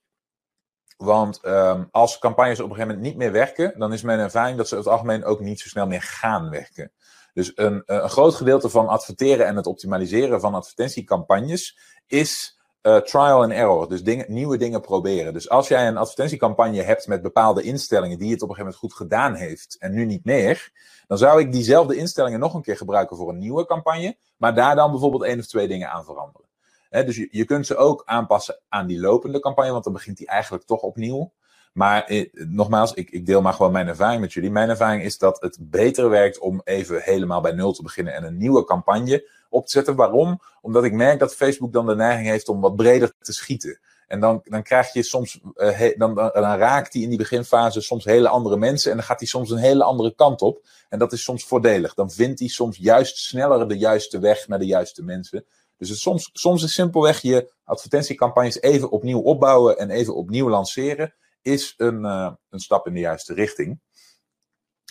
[0.98, 4.58] Want um, als campagnes op een gegeven moment niet meer werken, dan is mijn ervaring
[4.58, 6.92] dat ze over het algemeen ook niet zo snel meer gaan werken.
[7.34, 11.78] Dus een, een groot gedeelte van adverteren en het optimaliseren van advertentiecampagnes
[12.08, 12.57] is
[12.88, 13.90] uh, trial and error.
[13.90, 15.34] Dus nieuwe dingen proberen.
[15.34, 18.94] Dus als jij een advertentiecampagne hebt met bepaalde instellingen die het op een gegeven moment
[18.94, 20.72] goed gedaan heeft en nu niet meer,
[21.08, 24.76] dan zou ik diezelfde instellingen nog een keer gebruiken voor een nieuwe campagne, maar daar
[24.76, 26.48] dan bijvoorbeeld één of twee dingen aan veranderen.
[26.90, 30.28] dus je, je kunt ze ook aanpassen aan die lopende campagne, want dan begint die
[30.28, 31.32] eigenlijk toch opnieuw.
[31.74, 34.52] Maar eh, nogmaals, ik, ik, deel maar gewoon mijn ervaring met jullie.
[34.52, 38.24] Mijn ervaring is dat het beter werkt om even helemaal bij nul te beginnen en
[38.24, 39.96] een nieuwe campagne op te zetten.
[39.96, 40.42] Waarom?
[40.62, 43.80] Omdat ik merk dat Facebook dan de neiging heeft om wat breder te schieten.
[44.08, 48.06] En dan, dan krijg je soms, uh, dan, dan, raakt hij in die beginfase soms
[48.06, 50.66] hele andere mensen en dan gaat hij soms een hele andere kant op.
[50.90, 51.94] En dat is soms voordelig.
[51.94, 55.46] Dan vindt hij soms juist sneller de juiste weg naar de juiste mensen.
[55.78, 61.14] Dus het soms, soms is simpelweg je advertentiecampagnes even opnieuw opbouwen en even opnieuw lanceren
[61.42, 63.80] is een, uh, een stap in de juiste richting.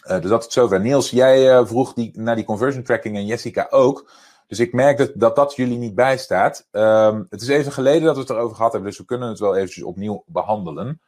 [0.09, 0.81] Uh, dus dat is zover.
[0.81, 4.11] Niels, jij vroeg die, naar die conversion tracking en Jessica ook.
[4.47, 6.69] Dus ik merk dat dat, dat jullie niet bijstaat.
[6.71, 9.39] Um, het is even geleden dat we het erover gehad hebben, dus we kunnen het
[9.39, 11.01] wel eventjes opnieuw behandelen.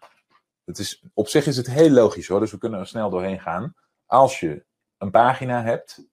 [0.65, 3.41] Het is, op zich is het heel logisch hoor, dus we kunnen er snel doorheen
[3.41, 3.75] gaan.
[4.07, 4.65] Als je
[4.99, 6.07] een pagina hebt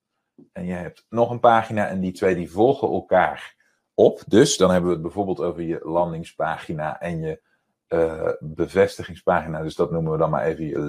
[0.52, 3.56] en je hebt nog een pagina en die twee die volgen elkaar
[3.94, 4.24] op.
[4.28, 7.42] Dus dan hebben we het bijvoorbeeld over je landingspagina en je
[7.88, 9.62] uh, bevestigingspagina.
[9.62, 10.80] Dus dat noemen we dan maar even je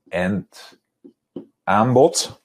[0.00, 0.80] low-end
[1.62, 2.44] aanbod.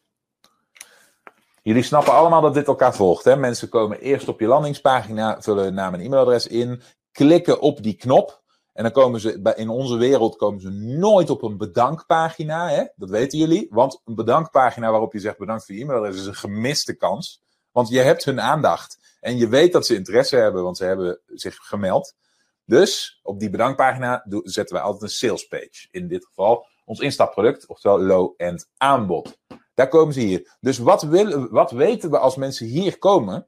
[1.62, 3.24] Jullie snappen allemaal dat dit elkaar volgt.
[3.24, 3.36] Hè?
[3.36, 7.94] Mensen komen eerst op je landingspagina, vullen hun naam en e-mailadres in, klikken op die
[7.94, 8.42] knop.
[8.74, 12.70] En dan komen ze, in onze wereld komen ze nooit op een bedankpagina.
[12.70, 12.84] Hè?
[12.96, 13.68] Dat weten jullie.
[13.70, 17.42] Want een bedankpagina waarop je zegt bedankt voor je e-mailadres is een gemiste kans.
[17.72, 19.18] Want je hebt hun aandacht.
[19.20, 22.16] En je weet dat ze interesse hebben, want ze hebben zich gemeld.
[22.66, 25.88] Dus op die bedankpagina zetten wij altijd een sales page.
[25.92, 29.40] In dit geval ons instapproduct, oftewel low-end aanbod.
[29.82, 30.58] Daar komen ze hier.
[30.60, 33.48] Dus wat, willen, wat weten we als mensen hier komen?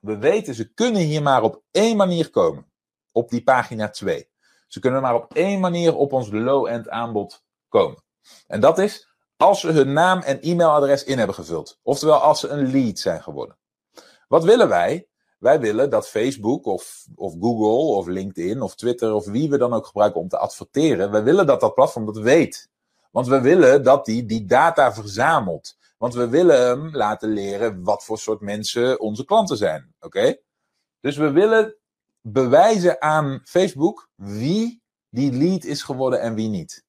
[0.00, 2.70] We weten, ze kunnen hier maar op één manier komen.
[3.12, 4.28] Op die pagina 2.
[4.66, 8.02] Ze kunnen maar op één manier op ons low-end aanbod komen.
[8.46, 11.78] En dat is als ze hun naam en e-mailadres in hebben gevuld.
[11.82, 13.56] Oftewel als ze een lead zijn geworden.
[14.28, 15.08] Wat willen wij?
[15.38, 19.72] Wij willen dat Facebook of, of Google of LinkedIn of Twitter of wie we dan
[19.72, 21.10] ook gebruiken om te adverteren.
[21.10, 22.70] Wij willen dat dat platform dat weet.
[23.10, 25.76] Want we willen dat die die data verzamelt.
[25.98, 29.94] Want we willen hem laten leren wat voor soort mensen onze klanten zijn.
[30.00, 30.36] Oké?
[31.00, 31.76] Dus we willen
[32.20, 36.86] bewijzen aan Facebook wie die lead is geworden en wie niet.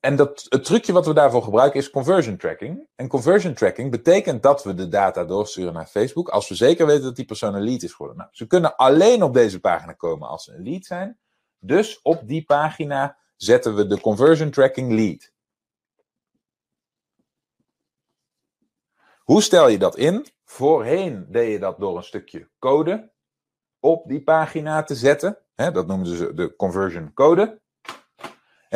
[0.00, 2.88] En dat, het trucje wat we daarvoor gebruiken is conversion tracking.
[2.96, 7.02] En conversion tracking betekent dat we de data doorsturen naar Facebook als we zeker weten
[7.02, 8.16] dat die persoon een lead is geworden.
[8.16, 11.18] Nou, ze kunnen alleen op deze pagina komen als ze een lead zijn.
[11.58, 15.32] Dus op die pagina zetten we de conversion tracking lead.
[19.18, 20.26] Hoe stel je dat in?
[20.44, 23.12] Voorheen deed je dat door een stukje code
[23.80, 25.38] op die pagina te zetten.
[25.54, 27.60] dat noemen ze de conversion code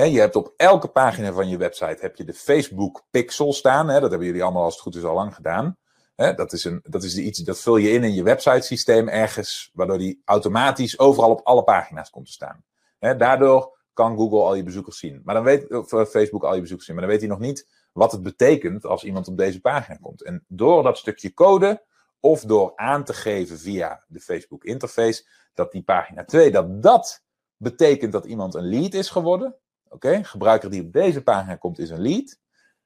[0.05, 3.87] je hebt op elke pagina van je website heb je de Facebook pixel staan.
[3.87, 5.76] dat hebben jullie allemaal als het goed is al lang gedaan.
[6.14, 9.70] dat is, een, dat is iets dat vul je in in je website systeem ergens,
[9.72, 12.64] waardoor die automatisch overal op alle pagina's komt te staan.
[12.98, 15.20] daardoor kan Google al je bezoekers zien.
[15.24, 16.96] Maar dan weet, eh, Facebook al je bezoekers zien.
[16.96, 20.22] Maar dan weet hij nog niet wat het betekent als iemand op deze pagina komt.
[20.22, 21.85] En door dat stukje code,
[22.20, 27.22] of door aan te geven via de Facebook interface, dat die pagina 2, dat dat
[27.56, 29.56] betekent dat iemand een lead is geworden.
[29.88, 32.38] Oké, gebruiker die op deze pagina komt is een lead.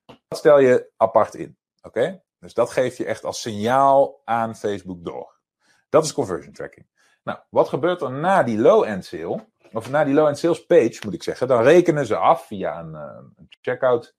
[0.04, 1.56] Dat stel je apart in.
[1.82, 5.38] Oké, dus dat geef je echt als signaal aan Facebook door.
[5.88, 6.86] Dat is conversion tracking.
[7.22, 9.46] Nou, wat gebeurt er na die low-end sale?
[9.72, 11.48] Of na die low-end sales page, moet ik zeggen.
[11.48, 14.16] Dan rekenen ze af via een, uh, een checkout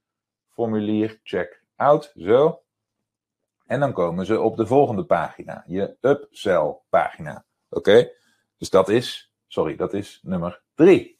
[0.50, 1.20] formulier.
[1.24, 2.64] Checkout, zo.
[3.66, 5.64] En dan komen ze op de volgende pagina.
[5.68, 7.46] Je upsell pagina.
[7.70, 8.12] Oké,
[8.58, 11.20] dus dat is, sorry, dat is nummer 3.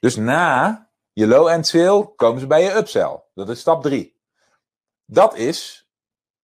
[0.00, 3.22] Dus na je low-end sale komen ze bij je upsell.
[3.34, 4.20] Dat is stap 3.
[5.04, 5.88] Dat is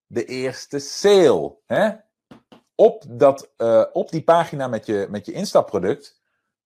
[0.06, 1.56] de eerste sale.
[1.66, 1.90] Hè?
[2.74, 6.19] Op, dat, uh, op die pagina met je, met je instapproduct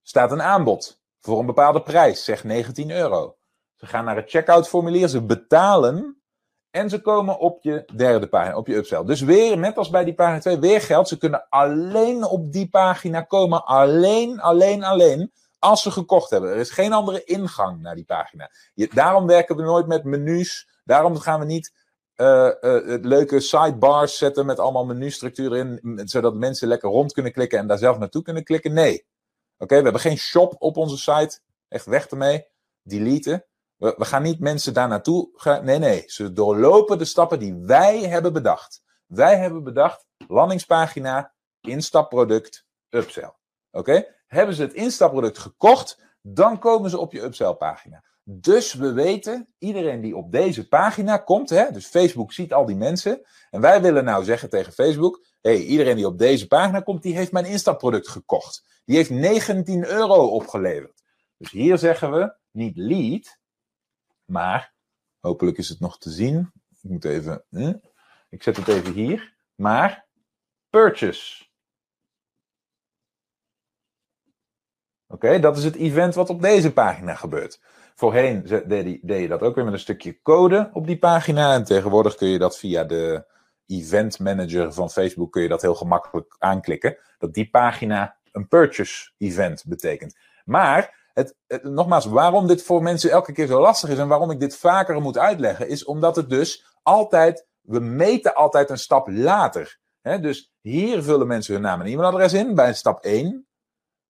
[0.05, 3.37] staat een aanbod voor een bepaalde prijs, zeg 19 euro.
[3.75, 6.23] Ze gaan naar het checkout formulier, ze betalen
[6.71, 9.05] en ze komen op je derde pagina, op je upsell.
[9.05, 12.69] Dus weer, net als bij die pagina 2, weer geldt, ze kunnen alleen op die
[12.69, 13.65] pagina komen.
[13.65, 16.51] Alleen, alleen, alleen als ze gekocht hebben.
[16.51, 18.51] Er is geen andere ingang naar die pagina.
[18.75, 20.69] Je, daarom werken we nooit met menus.
[20.85, 21.73] Daarom gaan we niet
[22.17, 22.49] uh,
[23.01, 27.79] leuke sidebars zetten met allemaal menustructuren in, zodat mensen lekker rond kunnen klikken en daar
[27.79, 28.73] zelf naartoe kunnen klikken.
[28.73, 29.07] Nee.
[29.65, 31.41] Oké, we hebben geen shop op onze site.
[31.69, 32.47] Echt weg ermee.
[32.83, 33.45] Deleten.
[33.77, 35.65] We, we gaan niet mensen daar naartoe gaan.
[35.65, 36.03] Nee, nee.
[36.07, 38.83] Ze doorlopen de stappen die wij hebben bedacht.
[39.07, 43.33] Wij hebben bedacht landingspagina, instapproduct, upsell.
[43.71, 44.07] Oké?
[44.27, 48.05] Hebben ze het instapproduct gekocht, dan komen ze op je upsell pagina.
[48.25, 52.77] Dus we weten, iedereen die op deze pagina komt, hè, dus Facebook ziet al die
[52.77, 53.21] mensen.
[53.51, 57.15] En wij willen nou zeggen tegen Facebook: hey, iedereen die op deze pagina komt, die
[57.15, 58.65] heeft mijn instapproduct gekocht.
[58.85, 61.03] Die heeft 19 euro opgeleverd.
[61.37, 63.39] Dus hier zeggen we niet lead,
[64.25, 64.75] maar
[65.21, 66.53] hopelijk is het nog te zien.
[66.83, 67.75] Ik moet even, hm,
[68.29, 70.07] ik zet het even hier, maar
[70.71, 71.45] purchase.
[75.07, 77.61] Oké, dat is het event wat op deze pagina gebeurt.
[77.95, 81.55] Voorheen deed, je dat ook weer met een stukje code op die pagina.
[81.55, 83.33] En tegenwoordig kun je dat via de
[83.67, 86.97] event manager van Facebook kun je dat heel gemakkelijk aanklikken.
[87.19, 90.17] Dat die pagina een purchase event betekent.
[90.45, 94.41] Maar het, nogmaals, waarom dit voor mensen elke keer zo lastig is en waarom ik
[94.41, 99.79] dit vaker moet uitleggen, is omdat het dus altijd, we meten altijd een stap later.
[100.03, 103.47] dus hier vullen mensen hun naam en e-mailadres in bij stap 1.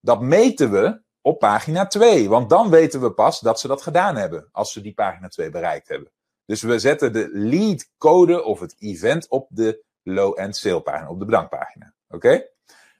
[0.00, 2.28] Dat meten we op pagina 2.
[2.28, 4.48] Want dan weten we pas dat ze dat gedaan hebben.
[4.52, 6.12] Als ze die pagina 2 bereikt hebben.
[6.46, 11.18] Dus we zetten de lead code of het event op de low-end sale pagina, op
[11.18, 11.94] de bedankpagina.
[12.08, 12.46] Oké?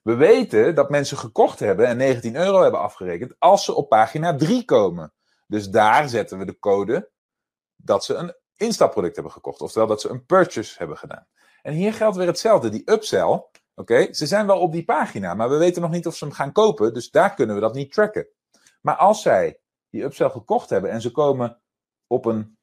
[0.03, 4.37] We weten dat mensen gekocht hebben en 19 euro hebben afgerekend als ze op pagina
[4.37, 5.13] 3 komen.
[5.47, 7.11] Dus daar zetten we de code
[7.77, 9.61] dat ze een instapproduct hebben gekocht.
[9.61, 11.27] Oftewel dat ze een purchase hebben gedaan.
[11.63, 12.69] En hier geldt weer hetzelfde.
[12.69, 13.43] Die upsell
[13.77, 16.35] Oké, ze zijn wel op die pagina, maar we weten nog niet of ze hem
[16.35, 18.29] gaan kopen, dus daar kunnen we dat niet tracken.
[18.81, 21.61] Maar als zij die upsell gekocht hebben en ze komen
[22.07, 22.59] op een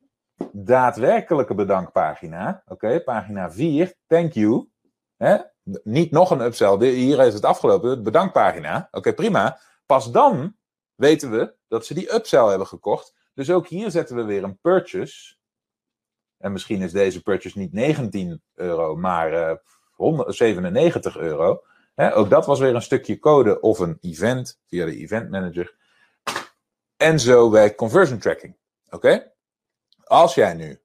[0.52, 4.70] daadwerkelijke bedankpagina, oké, pagina 4, thank you,
[5.18, 5.38] hè?
[5.84, 9.60] niet nog een upsell, hier is het afgelopen, bedankpagina, oké, prima.
[9.86, 10.56] Pas dan
[10.96, 13.14] weten we dat ze die upsell hebben gekocht.
[13.34, 15.36] Dus ook hier zetten we weer een purchase.
[16.38, 19.56] En misschien is deze purchase niet 19 euro, maar uh,
[19.92, 21.64] 197 euro.
[21.96, 25.76] ook dat was weer een stukje code of een event via de event manager.
[26.98, 28.58] En zo werkt conversion tracking.
[28.90, 29.31] Oké?
[30.04, 30.82] Als jij nu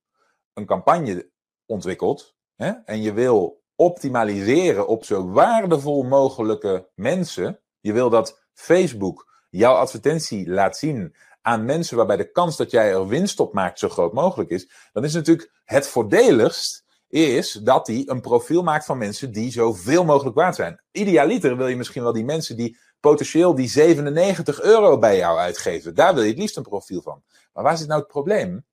[0.54, 1.30] een campagne
[1.66, 9.44] ontwikkelt hè, en je wil optimaliseren op zo waardevol mogelijke mensen, je wil dat Facebook
[9.50, 13.78] jouw advertentie laat zien aan mensen waarbij de kans dat jij er winst op maakt
[13.78, 18.84] zo groot mogelijk is, dan is natuurlijk het voordeligst is dat hij een profiel maakt
[18.84, 20.82] van mensen die zoveel mogelijk waard zijn.
[20.90, 25.94] Idealiter wil je misschien wel die mensen die potentieel die 97 euro bij jou uitgeven.
[25.94, 27.22] Daar wil je het liefst een profiel van.
[27.52, 28.64] Maar waar zit nou het probleem?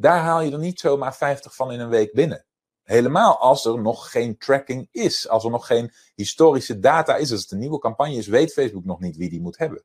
[0.00, 2.44] Daar haal je er niet zomaar 50 van in een week binnen.
[2.82, 5.28] Helemaal als er nog geen tracking is.
[5.28, 7.32] Als er nog geen historische data is.
[7.32, 9.84] Als het een nieuwe campagne is, weet Facebook nog niet wie die moet hebben.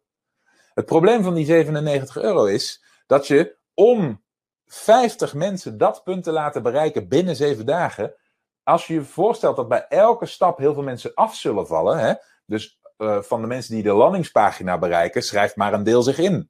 [0.73, 4.23] Het probleem van die 97 euro is dat je om
[4.65, 8.15] 50 mensen dat punt te laten bereiken binnen 7 dagen.
[8.63, 11.97] Als je je voorstelt dat bij elke stap heel veel mensen af zullen vallen.
[11.99, 12.13] Hè,
[12.45, 16.49] dus uh, van de mensen die de landingspagina bereiken, schrijft maar een deel zich in.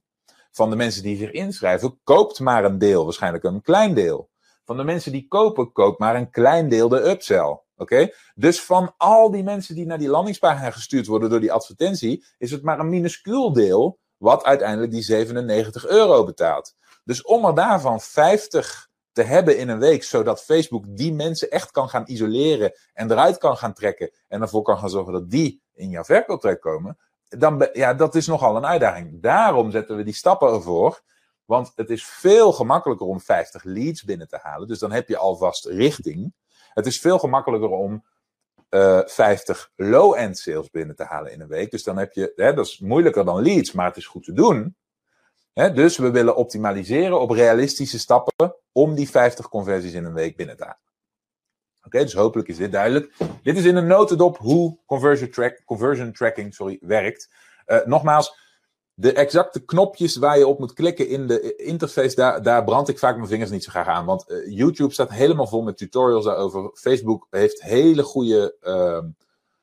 [0.55, 4.29] Van de mensen die zich inschrijven, koopt maar een deel, waarschijnlijk een klein deel.
[4.63, 7.59] Van de mensen die kopen, koopt maar een klein deel de upsell.
[7.77, 8.09] Oké?
[8.35, 12.51] Dus van al die mensen die naar die landingspagina gestuurd worden door die advertentie, is
[12.51, 16.75] het maar een minuscuul deel wat uiteindelijk die 97 euro betaalt.
[17.03, 21.71] Dus om er daarvan 50 te hebben in een week, zodat Facebook die mensen echt
[21.71, 25.61] kan gaan isoleren en eruit kan gaan trekken en ervoor kan gaan zorgen dat die
[25.73, 26.97] in jouw verkooptrek komen,
[27.27, 29.21] dan, ja, dat is nogal een uitdaging.
[29.21, 31.01] Daarom zetten we die stappen ervoor.
[31.45, 34.67] Want het is veel gemakkelijker om 50 leads binnen te halen.
[34.67, 36.33] Dus dan heb je alvast richting.
[36.73, 38.05] Het is veel gemakkelijker om
[38.69, 41.71] uh, eh, 50 low-end sales binnen te halen in een week.
[41.71, 44.33] Dus dan heb je, hè, dat is moeilijker dan leads, maar het is goed te
[44.33, 44.75] doen
[45.55, 50.57] dus we willen optimaliseren op realistische stappen om die 50 conversies in een week binnen
[50.57, 50.79] te halen.
[51.85, 53.13] Oké, dus hopelijk is dit duidelijk.
[53.43, 57.29] Dit is in een notendop hoe conversion, track, conversion tracking sorry, werkt.
[57.67, 58.37] Uh, nogmaals,
[58.93, 62.99] de exacte knopjes waar je op moet klikken in de interface, daar, daar brand ik
[62.99, 64.05] vaak mijn vingers niet zo graag aan.
[64.05, 66.69] Want uh, YouTube staat helemaal vol met tutorials daarover.
[66.73, 68.99] Facebook heeft hele goede, uh,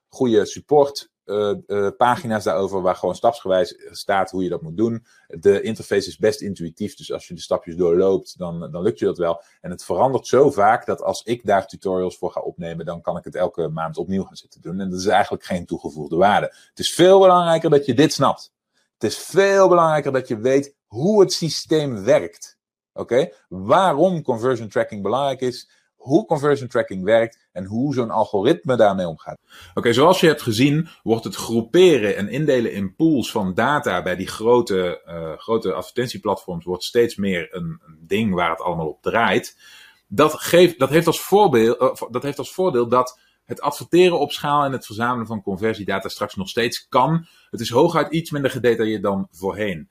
[0.09, 5.07] goede support uh, uh, pagina's daarover waar gewoon stapsgewijs staat hoe je dat moet doen.
[5.27, 9.05] De interface is best intuïtief, dus als je de stapjes doorloopt, dan, dan lukt je
[9.05, 9.43] dat wel.
[9.61, 13.17] En het verandert zo vaak dat als ik daar tutorials voor ga opnemen, dan kan
[13.17, 14.81] ik het elke maand opnieuw gaan zitten doen.
[14.81, 16.47] En dat is eigenlijk geen toegevoegde waarde.
[16.69, 18.53] Het is veel belangrijker dat je dit snapt.
[18.99, 22.59] Het is veel belangrijker dat je weet hoe het systeem werkt.
[22.93, 23.29] Oké?
[23.49, 25.71] Waarom conversion tracking belangrijk is
[26.03, 29.39] hoe conversion tracking werkt en hoe zo'n algoritme daarmee omgaat.
[29.75, 34.17] Oké, zoals je hebt gezien, wordt het groeperen en indelen in pools van data bij
[34.17, 39.59] die grote, uh, grote advertentieplatforms wordt steeds meer een, ding waar het allemaal op draait.
[40.07, 44.33] Dat, geeft, dat, heeft, als voorbeeld, uh, dat heeft als voordeel dat het adverteren op
[44.33, 47.27] schaal en het verzamelen van conversiedata straks nog steeds kan.
[47.51, 49.89] Het is hooguit iets minder gedetailleerd dan voorheen.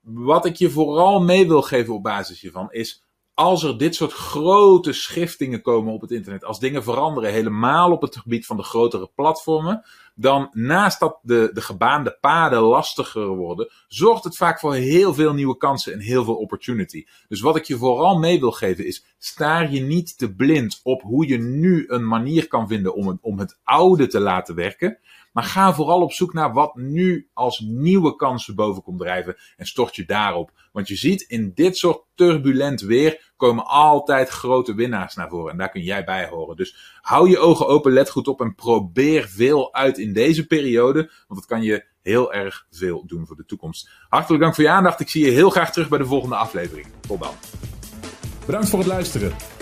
[0.00, 3.02] Wat ik je vooral mee wil geven op basis hiervan is
[3.34, 8.02] als er dit soort grote schiftingen komen op het internet, als dingen veranderen, helemaal op
[8.02, 13.72] het gebied van de grotere platformen, dan naast dat de, de gebaande paden lastiger worden,
[13.88, 17.04] zorgt het vaak voor heel veel nieuwe kansen en heel veel opportunity.
[17.28, 21.02] Dus wat ik je vooral mee wil geven is, staar je niet te blind op
[21.02, 24.98] hoe je nu een manier kan vinden om om het oude te laten werken.
[25.32, 29.66] Maar ga vooral op zoek naar wat nu als nieuwe kansen boven komt drijven en
[29.66, 30.50] stort je daarop.
[30.72, 35.52] Want je ziet in dit soort turbulent weer komen altijd grote winnaars naar voren.
[35.52, 36.56] En daar kun jij bij horen.
[36.56, 40.98] Dus hou je ogen open, let goed op en probeer veel uit in deze periode.
[40.98, 43.90] Want dat kan je heel erg veel doen voor de toekomst.
[44.08, 45.00] Hartelijk dank voor je aandacht.
[45.00, 46.86] Ik zie je heel graag terug bij de volgende aflevering.
[47.00, 47.34] Tot dan.
[48.46, 49.61] Bedankt voor het luisteren.